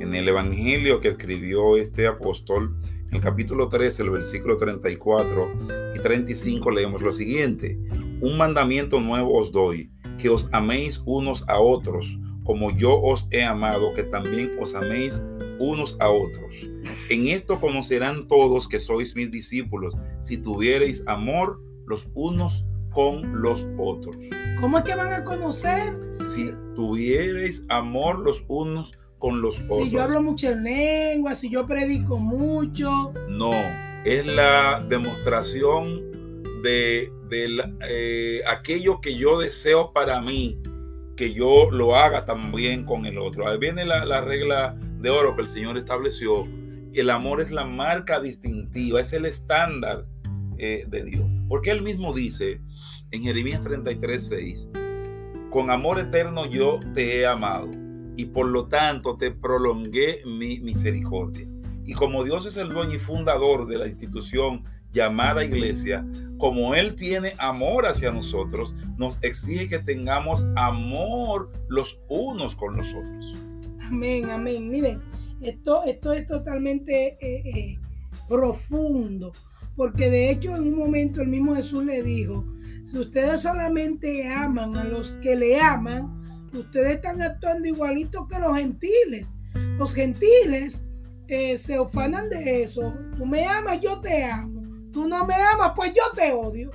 [0.00, 2.76] En el evangelio que escribió este apóstol,
[3.12, 5.52] en el capítulo 13, el versículo 34
[5.94, 7.78] y 35 leemos lo siguiente.
[8.22, 13.44] Un mandamiento nuevo os doy, que os améis unos a otros, como yo os he
[13.44, 15.22] amado, que también os améis
[15.58, 16.54] unos a otros.
[17.10, 23.68] En esto conocerán todos que sois mis discípulos, si tuviereis amor los unos con los
[23.76, 24.16] otros.
[24.58, 25.92] ¿Cómo es que van a conocer?
[26.24, 28.92] Si tuviereis amor los unos
[29.22, 29.84] con los otros.
[29.84, 33.14] Si yo hablo mucho en lengua, si yo predico mucho.
[33.28, 33.52] No,
[34.04, 36.10] es la demostración
[36.64, 40.60] de, eh, aquello que yo deseo para mí,
[41.16, 43.46] que yo lo haga también con el otro.
[43.46, 46.44] Ahí viene la, regla de oro que el Señor estableció.
[46.92, 50.04] El amor es la marca distintiva, es el estándar
[50.58, 51.30] eh, de Dios.
[51.48, 52.60] Porque Él mismo dice
[53.12, 54.68] en Jeremías 33, 6,
[55.50, 57.70] con amor eterno yo te he amado
[58.16, 61.46] y por lo tanto te prolongué mi misericordia.
[61.84, 66.06] Y como Dios es el dueño y fundador de la institución llamada iglesia,
[66.38, 72.88] como Él tiene amor hacia nosotros, nos exige que tengamos amor los unos con los
[72.88, 73.34] otros.
[73.80, 74.68] Amén, amén.
[74.70, 75.00] Miren,
[75.40, 77.78] esto, esto es totalmente eh, eh,
[78.28, 79.32] profundo,
[79.76, 82.44] porque de hecho en un momento el mismo Jesús le dijo,
[82.84, 86.21] si ustedes solamente aman a los que le aman,
[86.58, 89.34] ustedes están actuando igualito que los gentiles.
[89.78, 90.84] Los gentiles
[91.28, 92.94] eh, se ufanan de eso.
[93.16, 94.62] Tú me amas, yo te amo.
[94.92, 96.70] Tú no me amas, pues yo te odio.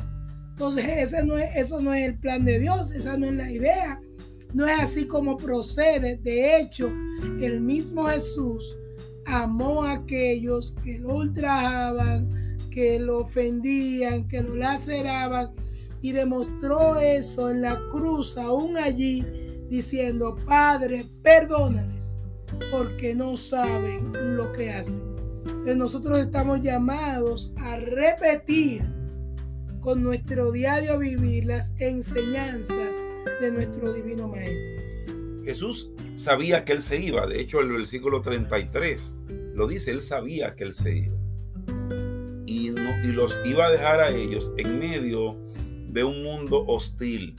[0.50, 3.52] Entonces, ese no es, eso no es el plan de Dios, esa no es la
[3.52, 4.02] idea.
[4.54, 6.18] No es así como procede.
[6.18, 6.88] De hecho,
[7.40, 8.76] el mismo Jesús
[9.26, 15.52] amó a aquellos que lo ultrajaban, que lo ofendían, que lo laceraban
[16.02, 19.26] y demostró eso en la cruz aún allí
[19.70, 22.18] diciendo, Padre, perdónales,
[22.72, 25.04] porque no saben lo que hacen.
[25.76, 28.84] Nosotros estamos llamados a repetir
[29.82, 32.96] con nuestro diario vivir las enseñanzas
[33.42, 34.82] de nuestro divino Maestro.
[35.44, 39.22] Jesús sabía que Él se iba, de hecho el versículo 33
[39.54, 41.16] lo dice, Él sabía que Él se iba.
[42.46, 45.36] Y los iba a dejar a ellos en medio
[45.90, 47.36] de un mundo hostil,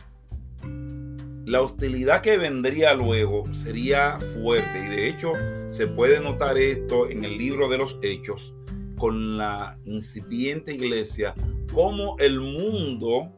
[1.49, 5.33] la hostilidad que vendría luego sería fuerte y de hecho
[5.71, 8.55] se puede notar esto en el libro de los hechos
[8.99, 11.35] con la incipiente iglesia,
[11.73, 13.33] como el mundo,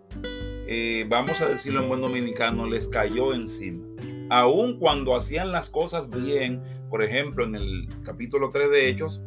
[0.67, 3.87] eh, vamos a decirlo en buen dominicano, les cayó encima.
[4.31, 9.23] Aun cuando hacían las cosas bien, por ejemplo, en el capítulo 3 de Hechos,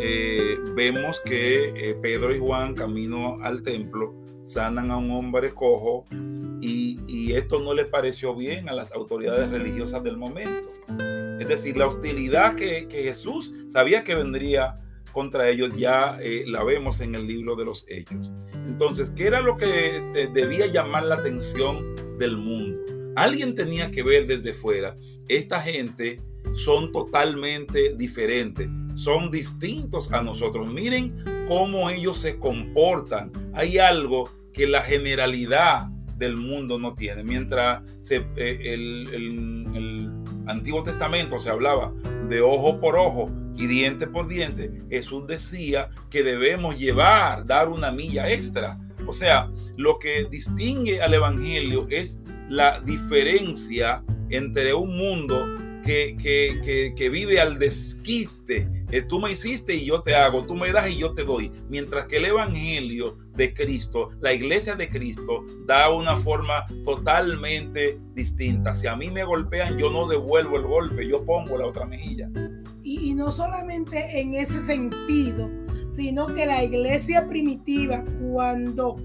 [0.00, 4.14] eh, vemos que eh, Pedro y Juan, camino al templo,
[4.46, 6.06] sanan a un hombre cojo
[6.60, 6.96] y,
[7.32, 10.70] esto no le pareció bien a las autoridades religiosas del momento.
[11.38, 14.80] Es decir, la hostilidad que, Jesús sabía que vendría
[15.12, 18.30] contra ellos ya eh, la vemos en el libro de los Hechos.
[18.66, 22.80] Entonces, ¿qué era lo que debía llamar la atención del mundo?
[23.16, 24.96] Alguien tenía que ver desde fuera.
[25.28, 26.22] Esta gente
[26.54, 30.72] son totalmente diferentes, son distintos a nosotros.
[30.72, 33.32] Miren cómo ellos se comportan.
[33.54, 37.22] Hay algo que la generalidad del mundo no tiene.
[37.22, 40.12] Mientras eh, el,
[40.46, 41.92] Antiguo Testamento se hablaba
[42.28, 47.90] de ojo por ojo, y diente por diente, Jesús decía que debemos llevar, dar una
[47.90, 48.78] milla extra.
[49.06, 55.46] O sea, lo que distingue al Evangelio es la diferencia entre un mundo
[55.84, 58.68] que, que, que, vive al desquiste.
[58.90, 61.50] Eh, tú me hiciste y yo te hago, tú me das y yo te doy.
[61.68, 68.74] Mientras que el Evangelio de Cristo, la iglesia de Cristo, da una forma totalmente distinta.
[68.74, 72.28] Si a mí me golpean, yo no devuelvo el golpe, yo pongo la otra mejilla.
[72.82, 75.50] Y, no solamente en ese sentido,
[75.88, 78.96] sino que la iglesia primitiva, cuando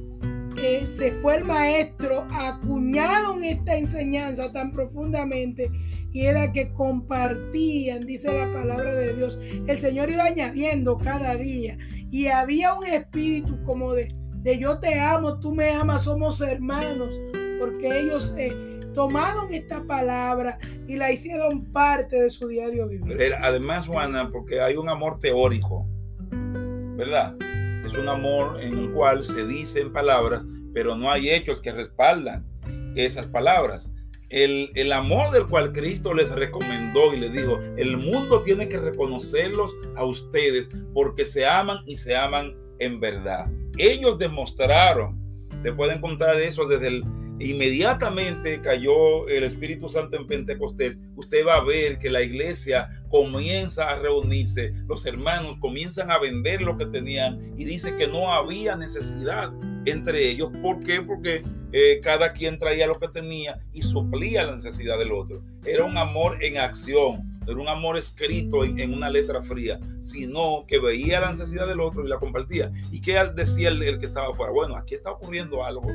[0.58, 5.72] eh, se fue el maestro, acuñaron esta enseñanza tan profundamente
[6.12, 9.40] y era que compartían, dice la palabra de Dios.
[9.68, 11.78] El Señor iba añadiendo cada día
[12.10, 17.18] y había un espíritu como de, de yo te amo, tú me amas, somos hermanos,
[17.60, 20.58] porque ellos eh, tomaron esta palabra
[20.88, 23.34] y la hicieron parte de su diario vivir.
[23.42, 25.88] Además, Juana, porque hay un amor teórico,
[26.98, 27.36] ¿verdad?
[27.86, 32.46] Es un amor en el cual se dicen palabras, pero no hay hechos que respaldan
[32.96, 33.91] esas palabras.
[34.32, 38.78] El, el, amor del cual Cristo les recomendó y les dijo, el mundo tiene que
[38.78, 43.52] reconocerlos a ustedes porque se aman y se aman en verdad.
[43.78, 45.20] Ellos demostraron,
[45.64, 47.04] te pueden contar eso desde el,
[47.42, 53.90] inmediatamente cayó el Espíritu Santo en Pentecostés, usted va a ver que la iglesia comienza
[53.90, 58.76] a reunirse, los hermanos comienzan a vender lo que tenían y dice que no había
[58.76, 59.52] necesidad
[59.86, 60.52] entre ellos.
[60.62, 61.02] ¿Por qué?
[61.02, 65.42] Porque eh, cada quien traía lo que tenía y suplía la necesidad del otro.
[65.66, 70.80] Era un amor en acción, era un amor escrito en, una letra fría, sino que
[70.80, 72.72] veía la necesidad del otro y la compartía.
[72.92, 74.52] ¿Y qué decía el, el que estaba afuera?
[74.52, 75.88] Bueno, aquí está ocurriendo algo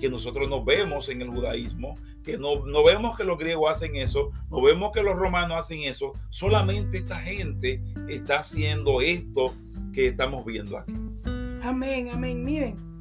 [0.00, 3.96] que nosotros no vemos en el judaísmo, que no, no vemos que los griegos hacen
[3.96, 9.54] eso, no vemos que los romanos hacen eso, solamente esta gente está haciendo esto
[9.92, 10.92] que estamos viendo aquí.
[11.62, 12.44] Amén, amén.
[12.44, 12.93] Miren,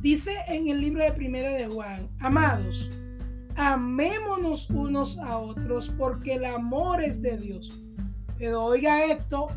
[0.00, 2.90] dice en el libro de Primera de Juan, amados,
[3.56, 7.82] amémonos unos a otros porque el amor es de Dios.
[8.38, 9.48] Pero oiga esto,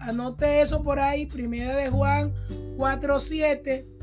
[0.00, 2.32] anote eso por ahí, Primera de Juan
[2.76, 3.98] 4:7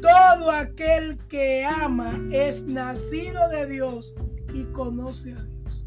[0.00, 4.14] todo aquel que ama es nacido de Dios
[4.54, 5.84] y conoce a Dios.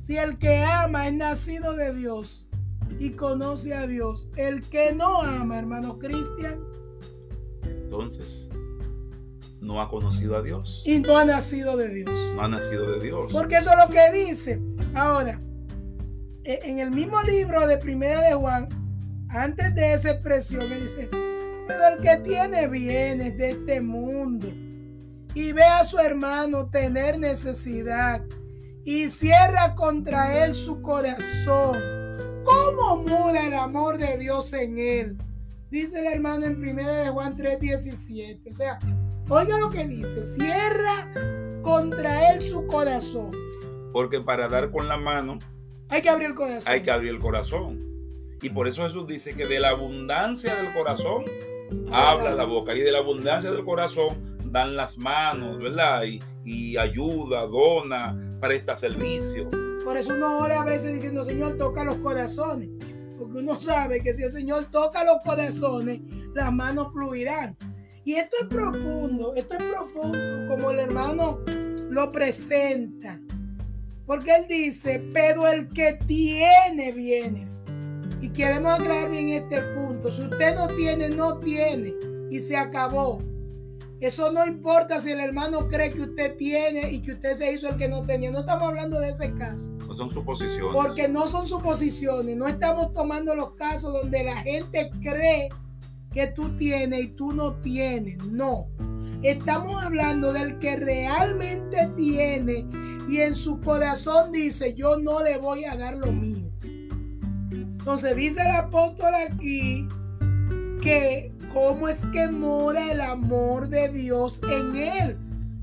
[0.00, 2.48] Si el que ama es nacido de Dios
[2.98, 6.58] y conoce a Dios, el que no ama, hermano Cristian,
[7.62, 8.50] entonces
[9.60, 10.82] no ha conocido a Dios.
[10.84, 12.18] Y no ha nacido de Dios.
[12.34, 13.32] No ha nacido de Dios.
[13.32, 14.60] Porque eso es lo que dice.
[14.94, 15.40] Ahora,
[16.44, 18.68] e, en el mismo libro de Primera de Juan,
[19.28, 24.48] antes de esa expresión, él dice, el que tiene bienes de este mundo
[25.34, 28.22] y ve a su hermano tener necesidad
[28.84, 31.78] y cierra contra él su corazón,
[32.44, 35.18] ¿cómo mora el amor de Dios en él?
[35.70, 38.50] Dice el hermano en 1 de Juan 3:17.
[38.50, 38.78] O sea,
[39.30, 41.08] oiga lo que dice, cierra
[41.62, 43.30] contra él su corazón.
[43.92, 45.38] Porque para dar con la mano
[45.88, 46.72] hay que abrir el corazón.
[46.72, 47.90] Hay que abrir el corazón.
[48.42, 51.24] Y por eso Jesús dice que de la abundancia del corazón
[51.92, 56.04] habla la boca y de la abundancia del corazón dan las manos, ¿verdad?
[56.04, 59.50] Y, y ayuda, dona, presta servicio.
[59.84, 62.68] Por eso uno ora a veces diciendo, Señor, toca los corazones.
[63.18, 66.00] Porque uno sabe que si el Señor toca los corazones,
[66.34, 67.56] las manos fluirán.
[68.10, 71.38] Y esto es profundo, esto es profundo, como el hermano
[71.90, 73.20] lo presenta.
[74.04, 77.62] Porque él dice, pero el que tiene bienes
[78.20, 80.10] y queremos aclarar bien este punto.
[80.10, 81.94] Si usted no tiene, no tiene.
[82.32, 83.22] Y se acabó.
[84.00, 87.68] Eso no importa si el hermano cree que usted tiene y que usted se hizo
[87.68, 88.32] el que no tenía.
[88.32, 89.70] No estamos hablando de ese caso.
[89.86, 90.74] No son suposiciones.
[90.74, 92.36] Porque no son suposiciones.
[92.36, 95.50] No estamos tomando los casos donde la gente cree
[96.12, 98.24] que tú tienes y tú no tienes.
[98.26, 98.68] No.
[99.22, 102.66] Estamos hablando del que realmente tiene
[103.08, 106.50] y en su corazón dice, yo no le voy a dar lo mío.
[107.50, 109.88] Entonces dice el apóstol aquí
[110.82, 115.18] que cómo es que mora el amor de Dios en él.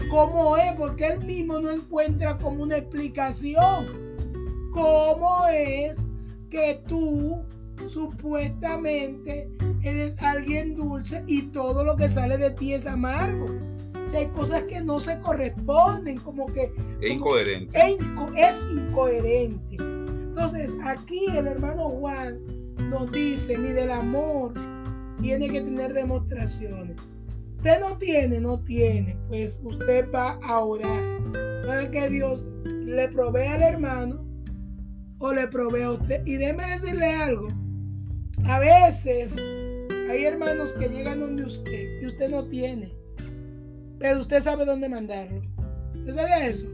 [0.10, 0.74] ¿Cómo es?
[0.74, 3.88] Porque él mismo no encuentra como una explicación.
[4.72, 5.98] ¿Cómo es
[6.50, 7.44] que tú
[7.88, 9.50] supuestamente
[9.88, 13.46] eres alguien dulce y todo lo que sale de ti es amargo?
[14.06, 16.72] O sea, hay cosas que no se corresponden, como que...
[17.02, 17.78] Es incoherente.
[18.36, 19.76] es incoherente.
[19.80, 22.40] Entonces, aquí el hermano Juan
[22.90, 24.54] nos dice, mire, el amor
[25.22, 27.12] tiene que tener demostraciones.
[27.58, 31.22] Usted no tiene, no tiene, pues usted va a orar
[31.66, 34.24] para que Dios le provea al hermano
[35.18, 36.26] o le provee a usted.
[36.26, 37.48] Y déjeme decirle algo.
[38.46, 39.36] A veces
[40.10, 42.94] hay hermanos que llegan donde usted y usted no tiene,
[44.00, 45.42] pero usted sabe dónde mandarlo.
[45.94, 46.68] ¿Usted sabía eso?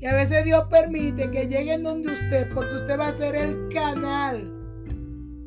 [0.00, 3.68] Y a veces Dios permite que lleguen donde usted porque usted va a ser el
[3.68, 4.54] canal.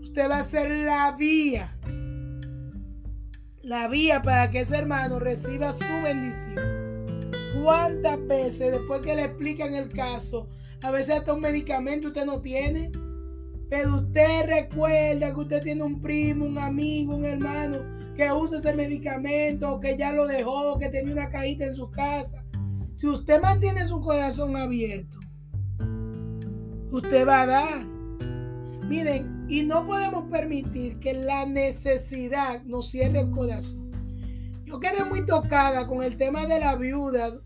[0.01, 1.77] Usted va a ser la vía.
[3.61, 7.31] La vía para que ese hermano reciba su bendición.
[7.63, 10.49] ¿Cuántas veces después que le explican el caso,
[10.81, 12.91] a veces hasta un medicamento usted no tiene?
[13.71, 17.77] Pero usted recuerda que usted tiene un primo, un amigo, un hermano
[18.17, 22.43] que usa ese medicamento, que ya lo dejó, que tenía una cajita en su casa.
[22.95, 25.19] Si usted mantiene su corazón abierto,
[26.91, 27.85] usted va a dar.
[28.89, 33.89] Miren, y no podemos permitir que la necesidad nos cierre el corazón.
[34.65, 37.39] Yo quedé muy tocada con el tema de la viuda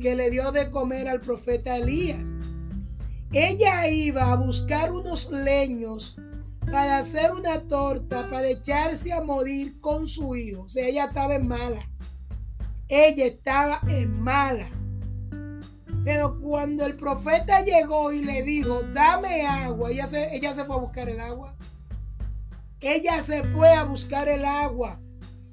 [0.00, 2.34] que le dio de comer al profeta Elías.
[3.32, 6.16] Ella iba a buscar unos leños
[6.66, 10.62] para hacer una torta, para echarse a morir con su hijo.
[10.62, 11.88] O sea, ella estaba en mala.
[12.88, 14.68] Ella estaba en mala.
[16.04, 20.74] Pero cuando el profeta llegó y le dijo, dame agua, ella se, ella se fue
[20.74, 21.54] a buscar el agua.
[22.80, 25.00] Ella se fue a buscar el agua.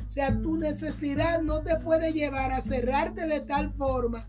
[0.07, 4.27] O sea, tu necesidad no te puede llevar a cerrarte de tal forma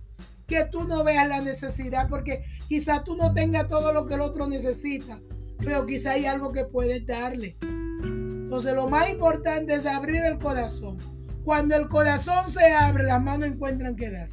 [0.49, 4.23] que tú no veas la necesidad, porque quizá tú no tengas todo lo que el
[4.23, 5.21] otro necesita,
[5.59, 7.57] pero quizá hay algo que puedes darle.
[7.61, 10.97] Entonces lo más importante es abrir el corazón.
[11.45, 14.31] Cuando el corazón se abre, las manos encuentran que dar.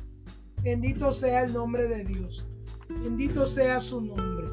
[0.64, 2.46] Bendito sea el nombre de Dios.
[2.88, 4.48] Bendito sea su nombre.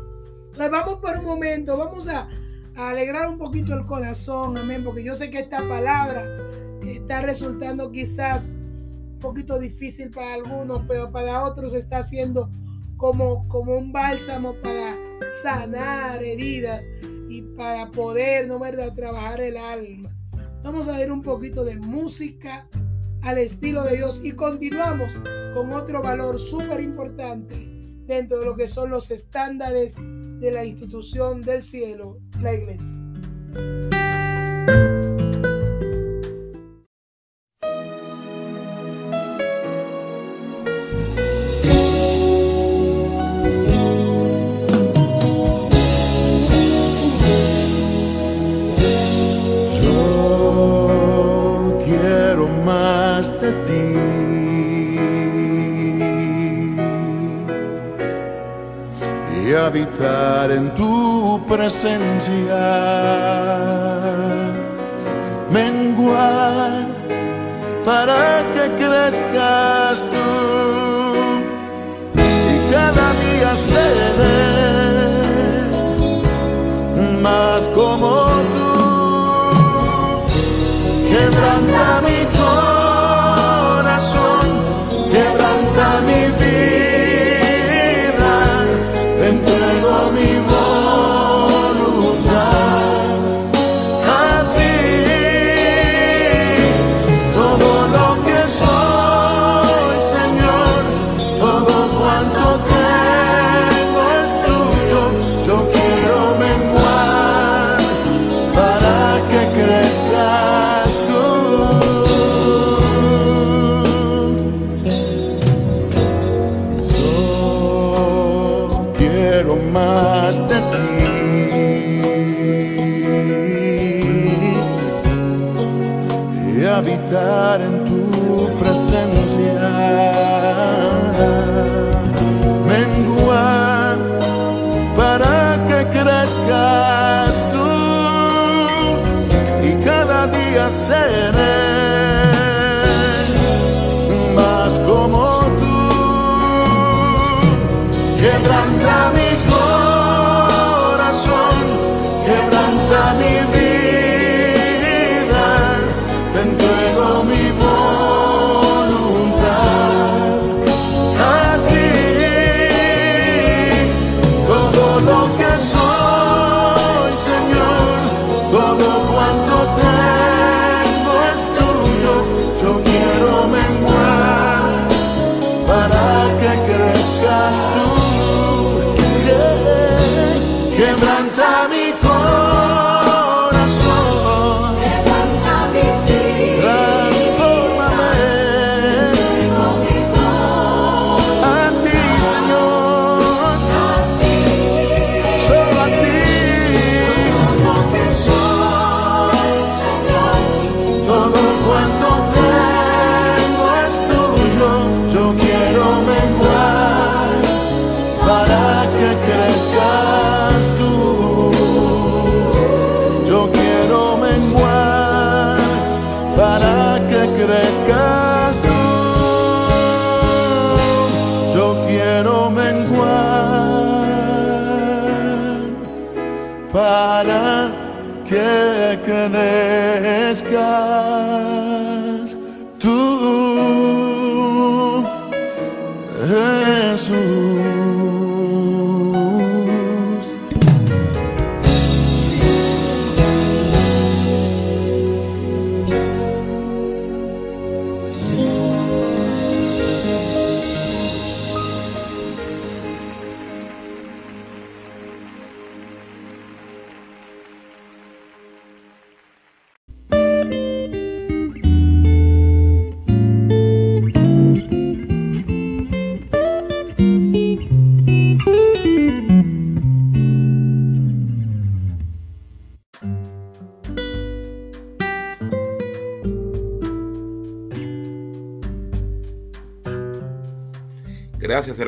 [0.56, 2.28] Pues vamos por un momento, vamos a,
[2.74, 6.24] a alegrar un poquito el corazón, amén, porque yo sé que esta palabra
[6.82, 8.50] está resultando quizás
[9.22, 12.50] poquito difícil para algunos, pero para otros está siendo
[12.96, 14.94] como, como un bálsamo para
[15.42, 16.90] sanar heridas
[17.30, 20.10] y para poder, ¿no verdad?, trabajar el alma.
[20.62, 22.68] Vamos a ver un poquito de música
[23.22, 25.14] al estilo de Dios y continuamos
[25.54, 27.54] con otro valor súper importante
[28.06, 34.21] dentro de lo que son los estándares de la institución del cielo, la iglesia.
[61.82, 62.64] Presencia.
[65.50, 66.86] Menguar
[67.84, 70.28] para que crezcas tú
[72.14, 74.81] y cada día seré más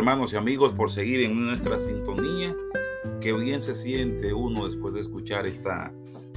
[0.05, 2.55] hermanos y amigos por seguir en nuestra sintonía.
[3.23, 5.95] Qué bien se siente uno después de escuchar esta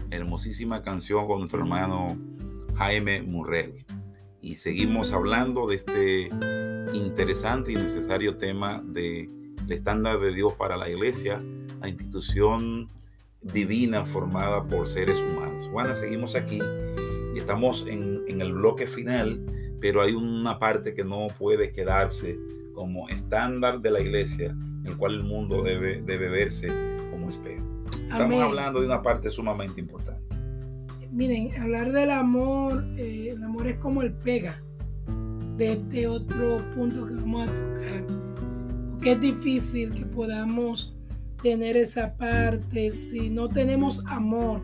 [0.10, 2.18] hermosísima canción con nuestro hermano
[2.76, 3.86] Jaime Murrell.
[4.40, 6.30] Y seguimos hablando de este
[6.94, 9.30] interesante y necesario tema de
[9.66, 11.44] el estándar de Dios para la iglesia,
[11.82, 12.90] la institución
[13.42, 15.70] divina formada por seres humanos.
[15.74, 16.62] Bueno, seguimos aquí
[17.36, 19.46] y estamos en el bloque final,
[19.82, 22.40] pero hay una parte que no puede quedarse
[22.78, 26.68] como estándar de la iglesia, en el cual el mundo debe, debe verse
[27.10, 27.66] como espejo.
[28.04, 30.22] Estamos hablando de una parte sumamente importante.
[31.12, 34.62] Miren, hablar del amor, eh, el amor es como el pega
[35.58, 38.06] de este otro punto que vamos a tocar.
[38.92, 40.96] Porque es difícil que podamos
[41.42, 44.62] tener esa parte si no tenemos amor.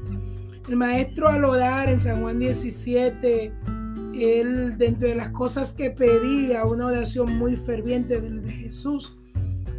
[0.69, 3.51] El maestro al orar en San Juan 17
[4.13, 9.17] él, dentro de las cosas que pedía, una oración muy ferviente de, Jesús,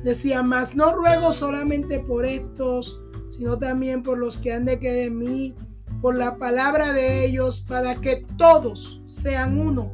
[0.02, 5.08] decía, más no ruego solamente por estos, sino también por los que han de creer
[5.08, 5.54] en mí,
[6.00, 9.92] por la palabra de ellos, para que todos sean uno,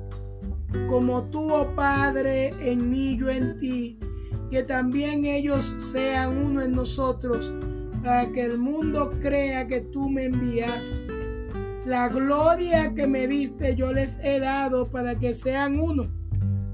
[0.88, 3.98] como tú, oh Padre, en mí, yo en ti,
[4.50, 7.52] que también ellos sean uno en nosotros,
[8.02, 11.19] para que el mundo crea que tú me enviaste.
[11.86, 16.08] La gloria que me diste yo les he dado para que sean uno,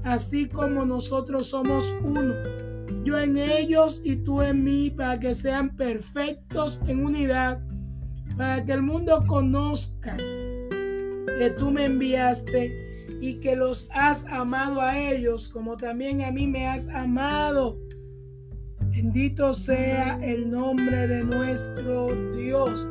[0.03, 2.33] así como nosotros somos uno.
[3.05, 7.61] Yo en ellos y tú en mí, para que sean perfectos en unidad,
[8.35, 14.97] para que el mundo conozca que tú me enviaste y que los has amado a
[14.99, 17.79] ellos como también a mí me has amado.
[18.89, 22.87] Bendito sea el nombre de nuestro Dios.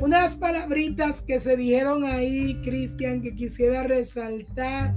[0.00, 4.94] Unas palabritas que se dijeron ahí, Cristian, que quisiera resaltar,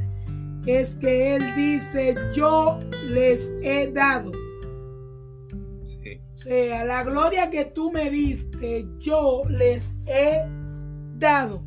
[0.65, 4.31] es que él dice, yo les he dado.
[5.85, 6.19] Sí.
[6.33, 10.43] O sea, la gloria que tú me diste, yo les he
[11.17, 11.63] dado.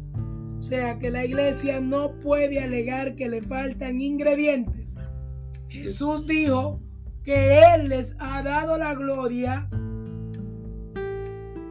[0.59, 4.97] O sea, que la iglesia no puede alegar que le faltan ingredientes.
[5.68, 6.80] Jesús dijo
[7.24, 9.68] que Él les ha dado la gloria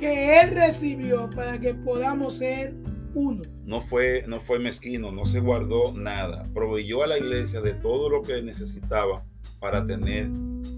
[0.02, 2.74] que Él recibió para que podamos ser
[3.14, 3.44] uno.
[3.66, 6.50] No fue, no fue mezquino, no se guardó nada.
[6.56, 9.24] Proveyó a la iglesia de todo lo que necesitaba
[9.60, 10.28] para tener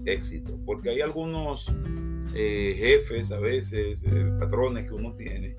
[0.04, 0.60] éxito.
[0.66, 1.72] Porque hay algunos
[2.34, 5.56] eh, jefes, a veces, eh, patrones que uno tiene,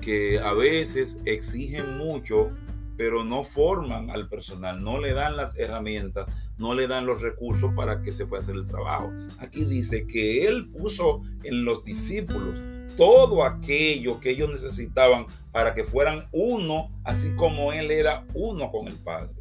[0.00, 2.50] que a veces exigen mucho,
[2.96, 6.26] pero no forman al personal, no le dan las herramientas,
[6.58, 9.12] no le dan los recursos para que se pueda hacer el trabajo.
[9.38, 12.58] Aquí dice que Él puso en los discípulos
[12.96, 18.88] todo aquello que ellos necesitaban para que fueran uno, así como Él era uno con
[18.88, 19.34] el Padre.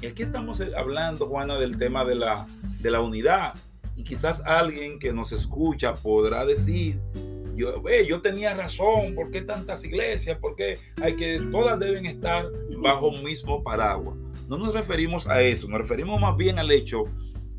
[0.00, 2.46] Y aquí estamos hablando, Juana, del tema de la,
[2.80, 3.54] de la unidad.
[3.96, 6.98] Y quizás alguien que nos escucha podrá decir,
[7.54, 10.38] yo, yo tenía razón, ¿por qué tantas iglesias?
[10.38, 12.46] ¿Por qué hay que, todas deben estar
[12.78, 14.16] bajo un mismo paraguas?
[14.48, 17.04] No nos referimos a eso, nos referimos más bien al hecho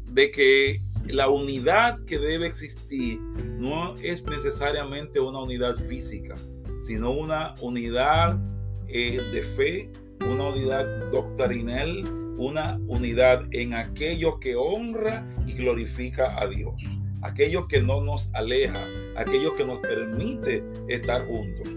[0.05, 3.19] de que la unidad que debe existir
[3.59, 6.35] no es necesariamente una unidad física,
[6.81, 8.39] sino una unidad
[8.87, 9.91] eh, de fe,
[10.21, 12.03] una unidad doctrinal,
[12.37, 16.75] una unidad en aquello que honra y glorifica a Dios,
[17.21, 18.85] aquello que no nos aleja,
[19.15, 21.69] aquello que nos permite estar juntos.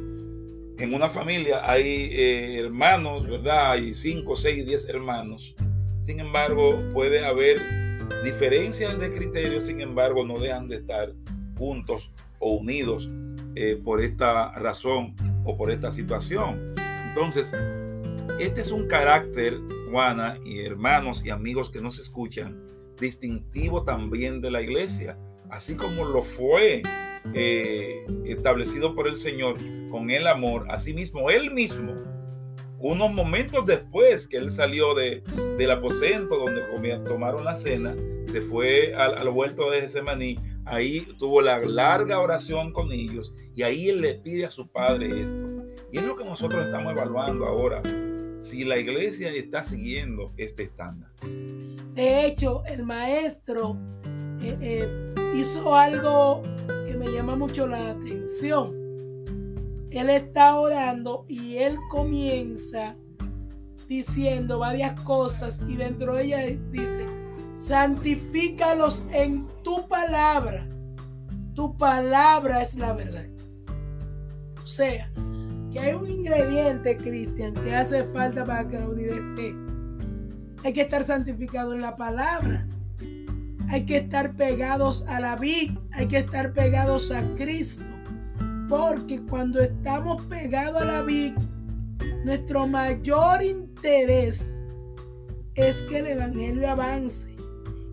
[0.79, 3.73] En una familia hay eh, hermanos, ¿verdad?
[3.73, 5.55] Hay cinco, seis, diez hermanos.
[6.03, 7.86] Sin embargo, puede haber
[8.25, 11.13] Diferencias de criterios, sin embargo, no dejan de estar
[11.59, 13.11] juntos o unidos
[13.55, 16.75] eh, por esta razón o por esta situación.
[17.09, 17.53] Entonces,
[18.39, 19.59] este es un carácter,
[19.91, 22.61] Juana y hermanos y amigos que nos escuchan,
[23.01, 26.83] distintivo también de la iglesia, así como lo fue
[27.35, 29.57] eh, establecido por el Señor
[29.91, 31.95] con el amor, asimismo Él mismo
[32.79, 35.23] unos momentos después que él salió de,
[35.59, 36.63] del aposento donde
[37.05, 37.95] tomaron la cena,
[38.31, 43.63] se fue al, al huerto de Getsemaní, ahí tuvo la larga oración con ellos y
[43.63, 45.47] ahí él le pide a su padre esto.
[45.93, 47.83] Y es lo que nosotros estamos evaluando ahora,
[48.41, 51.11] si la iglesia está siguiendo este estándar.
[51.95, 53.79] De hecho, el maestro
[54.43, 56.43] eh, eh, hizo algo
[56.87, 58.86] que me llama mucho la atención
[59.91, 62.97] él está orando y él comienza
[63.89, 66.39] diciendo varias cosas y dentro de ella
[66.71, 67.07] dice,
[67.55, 70.65] santifícalos en tu palabra.
[71.55, 73.27] Tu palabra es la verdad.
[74.63, 75.11] O sea,
[75.73, 79.55] que hay un ingrediente, Cristian, que hace falta para que la unidad esté.
[80.65, 82.67] Hay que estar santificado en la palabra.
[83.69, 85.79] Hay que estar pegados a la vid.
[85.93, 87.85] Hay que estar pegados a Cristo.
[88.69, 91.33] Porque cuando estamos pegados a la vid,
[92.25, 94.69] nuestro mayor interés
[95.55, 97.37] es que el Evangelio avance.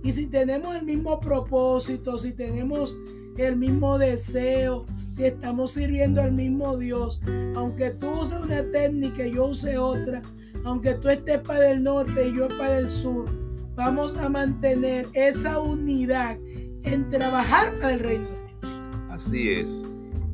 [0.04, 2.98] Y si tenemos el mismo propósito, si tenemos
[3.38, 7.20] el mismo deseo, si estamos sirviendo al mismo Dios,
[7.56, 10.22] aunque tú uses una técnica y yo use otra,
[10.66, 13.30] aunque tú estés para el norte y yo para el sur,
[13.76, 16.38] vamos a mantener esa unidad
[16.84, 18.72] en trabajar para el reino de Dios.
[19.10, 19.93] Así es.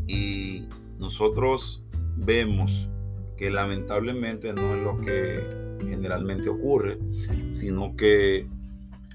[0.09, 1.83] Y nosotros
[2.17, 2.89] vemos
[3.37, 5.47] que lamentablemente no es lo que
[5.87, 6.97] generalmente ocurre,
[7.51, 8.47] sino que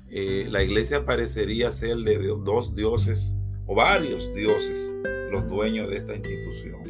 [0.09, 3.35] eh, la iglesia parecería ser de dos dioses
[3.67, 4.95] o varios dioses
[5.33, 6.85] los dueños de esta institución.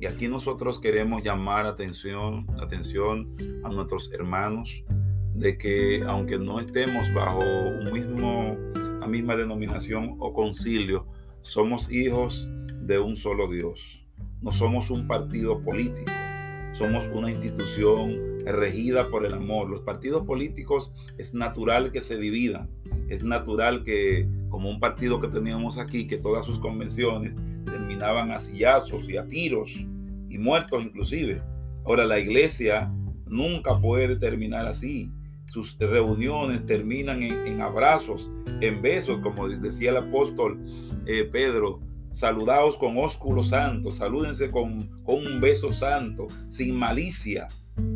[0.00, 4.84] Y aquí nosotros queremos llamar atención, atención a nuestros hermanos
[5.34, 8.56] de que aunque no estemos bajo un mismo,
[9.00, 11.08] la misma denominación o concilio,
[11.42, 12.48] somos hijos
[12.86, 13.80] de un solo Dios.
[14.40, 16.12] No somos un partido político,
[16.72, 19.68] somos una institución regida por el amor.
[19.68, 22.70] Los partidos políticos es natural que se dividan,
[23.08, 27.34] es natural que, como un partido que teníamos aquí, que todas sus convenciones
[27.64, 29.70] terminaban a sillazos y a tiros
[30.28, 31.42] y muertos inclusive.
[31.84, 32.92] Ahora la iglesia
[33.26, 35.10] nunca puede terminar así.
[35.46, 38.30] Sus reuniones terminan en, abrazos,
[38.60, 40.60] en besos, como decía el apóstol
[41.06, 41.80] eh, Pedro,
[42.16, 47.46] Saludaos con ósculo santo, salúdense con, un beso santo, sin malicia,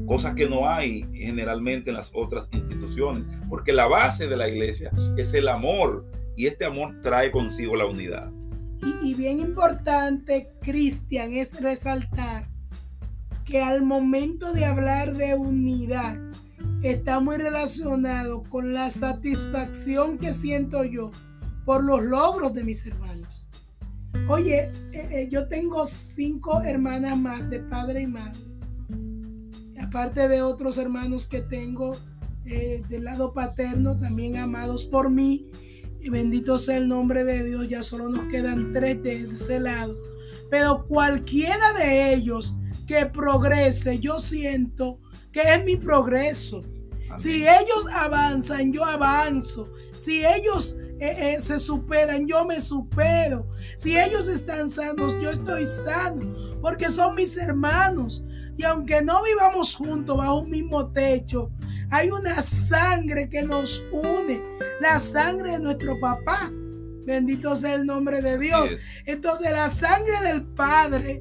[0.07, 4.91] cosas que no hay generalmente en las otras instituciones, porque la base de la iglesia
[5.17, 6.05] es el amor
[6.37, 8.31] y este amor trae consigo la unidad.
[8.83, 12.47] Y, y bien importante, Cristian, es resaltar
[13.47, 16.19] que al momento de hablar de unidad
[16.83, 21.11] está muy relacionado con la satisfacción que siento yo
[21.65, 23.20] por los logros de mis hermanos.
[24.31, 28.39] Oye, eh, eh, yo tengo cinco hermanas más de padre y madre.
[29.83, 31.97] Aparte de otros hermanos que tengo
[32.45, 35.51] eh, del lado paterno, también amados por mí.
[36.01, 39.99] Y bendito sea el nombre de Dios, ya solo nos quedan tres de ese lado.
[40.49, 42.57] Pero cualquiera de ellos
[42.87, 45.01] que progrese, yo siento
[45.33, 46.63] que es mi progreso.
[47.17, 49.73] Si ellos avanzan, yo avanzo.
[49.99, 53.49] Si ellos eh, eh, se superan, yo me supero.
[53.77, 58.23] Si ellos están sanos, yo estoy sano, porque son mis hermanos.
[58.57, 61.51] Y aunque no vivamos juntos bajo un mismo techo,
[61.91, 64.43] hay una sangre que nos une,
[64.81, 66.51] la sangre de nuestro papá.
[67.07, 68.77] Bendito sea el nombre de Dios.
[69.07, 71.21] Entonces la sangre del Padre,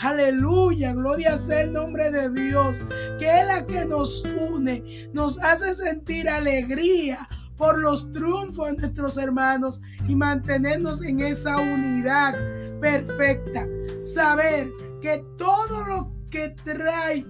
[0.00, 2.78] aleluya, gloria sea el nombre de Dios,
[3.18, 9.16] que es la que nos une, nos hace sentir alegría, por los triunfos de nuestros
[9.16, 12.34] hermanos y mantenernos en esa unidad
[12.80, 13.66] perfecta.
[14.04, 17.26] Saber que todo lo que trae,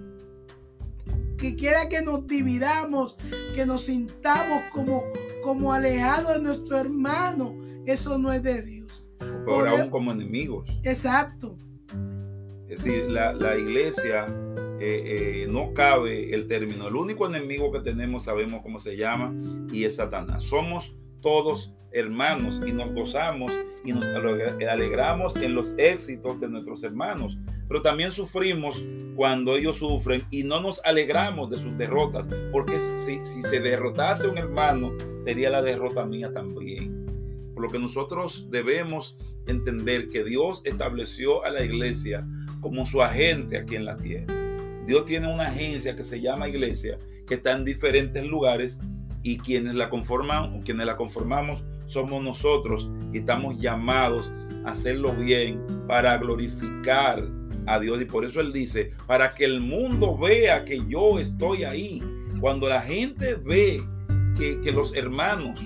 [1.37, 3.17] que quiera que nos dividamos,
[3.53, 5.03] que nos sintamos como,
[5.43, 7.55] como alejados de nuestro hermano,
[7.85, 9.05] eso no es de Dios.
[9.47, 10.67] Ahora aún como enemigos.
[10.83, 11.57] Exacto.
[12.67, 14.27] Es decir, la, la iglesia
[14.79, 16.87] eh, eh, no cabe el término.
[16.87, 19.33] El único enemigo que tenemos sabemos cómo se llama
[19.71, 20.43] y es Satanás.
[20.43, 23.51] Somos todos hermanos y nos gozamos
[23.83, 28.83] y nos alegramos en los éxitos de nuestros hermanos, pero también sufrimos
[29.15, 34.27] cuando ellos sufren y no nos alegramos de sus derrotas, porque si, si se derrotase
[34.27, 34.93] un hermano,
[35.25, 37.05] sería la derrota mía también.
[37.53, 39.17] Por lo que nosotros debemos
[39.47, 42.27] entender que Dios estableció a la iglesia
[42.61, 44.46] como su agente aquí en la tierra.
[44.87, 48.79] Dios tiene una agencia que se llama iglesia, que está en diferentes lugares
[49.21, 54.31] y quienes la conforman, quienes la conformamos somos nosotros y estamos llamados
[54.65, 57.21] a hacerlo bien para glorificar
[57.65, 61.65] a Dios y por eso Él dice, para que el mundo vea que yo estoy
[61.65, 62.01] ahí.
[62.39, 63.83] Cuando la gente ve
[64.37, 65.59] que, los hermanos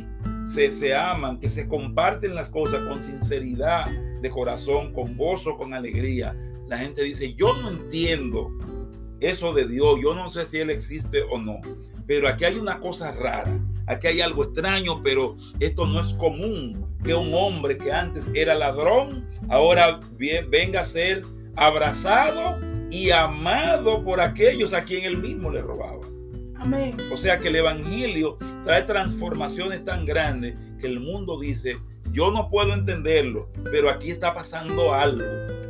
[0.46, 3.86] se, se aman, que se comparten las cosas con sinceridad
[4.22, 6.36] de corazón, con gozo, con alegría,
[6.68, 8.50] la gente dice, yo no entiendo
[9.22, 11.62] eso de Dios, yo no sé si Él existe o no,
[12.06, 16.86] pero aquí hay una cosa rara, aquí hay algo extraño, pero esto no es común
[17.04, 20.00] que un hombre que antes era ladrón, ahora
[20.50, 21.24] venga a ser
[21.56, 22.60] abrazado
[22.90, 26.06] y amado por aquellos a quien él mismo le robaba.
[26.58, 26.98] Amén.
[27.12, 31.78] O sea que el Evangelio trae transformaciones tan grandes que el mundo dice,
[32.12, 35.26] yo no puedo entenderlo, pero aquí está pasando algo,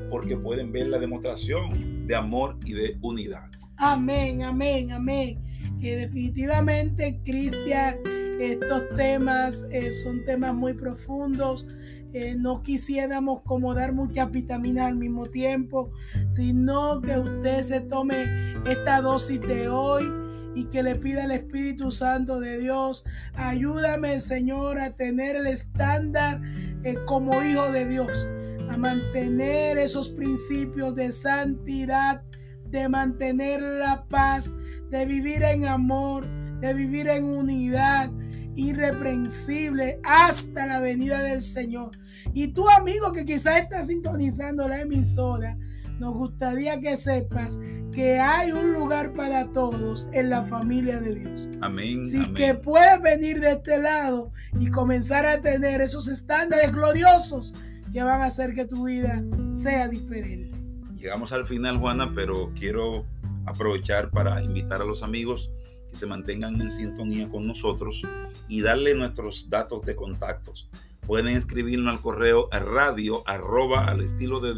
[0.09, 3.49] porque pueden ver la demostración de amor y de unidad.
[3.77, 5.39] Amén, amén, amén.
[5.79, 7.97] Que definitivamente, Cristian,
[8.39, 11.65] estos temas eh, son temas muy profundos.
[12.13, 15.91] Eh, no quisiéramos como dar muchas vitaminas al mismo tiempo,
[16.27, 20.20] sino que usted se tome esta dosis de hoy
[20.55, 26.41] y que le pida al Espíritu Santo de Dios, ayúdame Señor a tener el estándar
[26.83, 28.29] eh, como hijo de Dios,
[28.69, 32.23] a mantener esos principios de santidad,
[32.65, 34.51] de mantener la paz,
[34.89, 36.25] de vivir en amor,
[36.59, 38.11] de vivir en unidad
[38.55, 41.91] irreprensible hasta la venida del Señor.
[42.33, 45.57] Y tú amigo que quizás estás sintonizando la emisora,
[46.01, 47.59] nos gustaría que sepas
[47.93, 51.47] que hay un lugar para todos en la familia de Dios.
[51.61, 52.01] Amén.
[52.01, 57.53] Así que puedes venir de este lado y comenzar a tener esos estándares gloriosos
[57.93, 60.57] que van a hacer que tu vida sea diferente.
[60.95, 63.05] Llegamos al final, Juana, pero quiero
[63.45, 65.51] aprovechar para invitar a los amigos
[65.87, 68.01] que se mantengan en sintonía con nosotros
[68.47, 70.67] y darle nuestros datos de contactos.
[71.05, 74.55] Pueden escribirnos al correo radio arroba al estilo de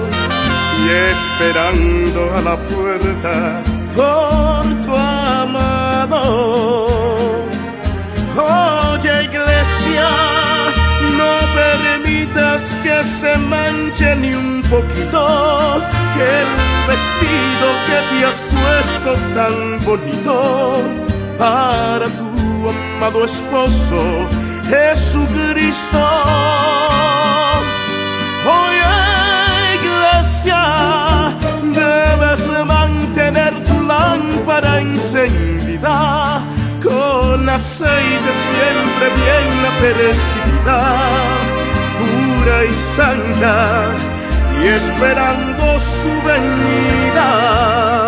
[0.79, 3.63] y esperando a la puerta
[3.95, 6.21] por tu amado.
[8.37, 10.09] Oye iglesia,
[11.19, 15.77] no permitas que se manche ni un poquito
[16.19, 16.49] el
[16.89, 20.83] vestido que te has puesto tan bonito
[21.39, 24.29] para tu amado esposo
[24.73, 26.03] Jesucristo.
[28.61, 28.95] Oye,
[29.77, 30.65] iglesia,
[31.63, 36.43] debes mantener tu lámpara encendida
[36.83, 40.81] con aceite siempre bien apercibida,
[41.99, 43.57] pura y santa,
[44.59, 48.02] y esperando su venida.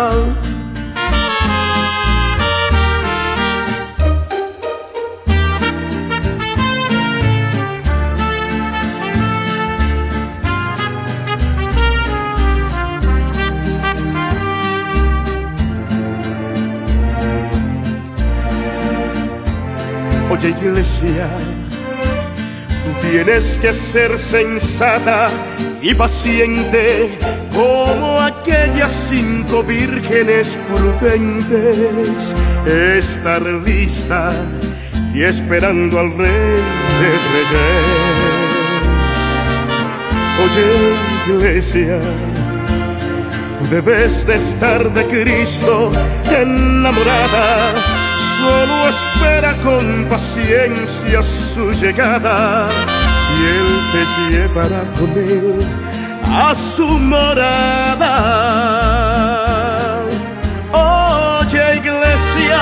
[20.37, 21.27] Oye iglesia,
[22.83, 25.29] tú tienes que ser sensata
[25.81, 27.17] y paciente
[27.53, 32.35] como aquellas cinco vírgenes prudentes.
[32.65, 34.33] Estar lista
[35.13, 36.57] y esperando al rey
[36.99, 37.85] de reyes.
[40.43, 41.97] Oye, iglesia,
[43.57, 45.93] tú debes de estar de Cristo
[46.29, 47.94] enamorada.
[48.37, 52.67] Solo espera con paciencia su llegada
[53.35, 55.59] y Él te llevará con Él
[56.31, 58.13] a su morada.
[60.71, 62.61] Oye, iglesia,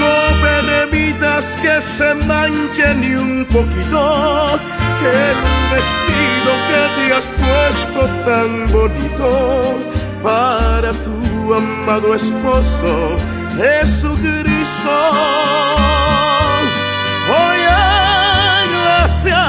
[0.00, 4.60] no permitas que se manche ni un poquito
[5.04, 5.36] el
[5.72, 9.28] vestido que te has puesto tan bonito
[10.22, 13.18] para tu amado esposo
[13.56, 14.96] Jesucristo.
[17.46, 17.80] Oye,
[18.66, 19.44] iglesia,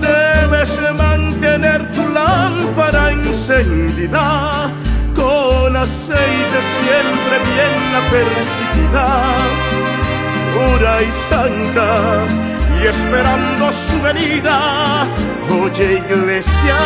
[0.00, 4.70] debes mantener tu lámpara encendida
[5.14, 9.08] con aceite siempre bien apercibida,
[10.54, 11.90] pura y santa
[12.80, 15.06] y esperando su venida.
[15.62, 16.76] Oye iglesia,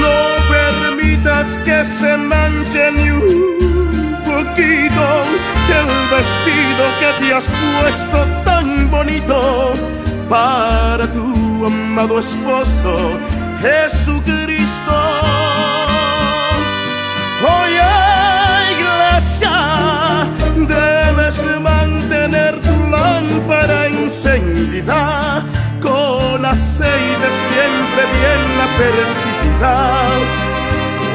[0.00, 0.16] no
[0.48, 3.53] permitas que se manche ni un
[4.44, 9.74] el vestido que te has puesto tan bonito
[10.28, 13.18] para tu amado esposo
[13.60, 14.96] Jesucristo.
[17.60, 17.92] Oye
[18.76, 25.42] iglesia, debes mantener tu lámpara encendida
[25.80, 29.76] con aceite siempre bien apercibida,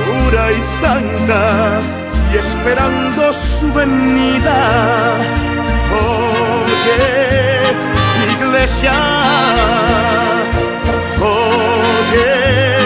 [0.05, 1.99] pura y santa
[2.32, 5.15] y esperando su venida.
[5.91, 7.61] Oye,
[8.36, 8.93] iglesia,
[11.19, 12.78] oye.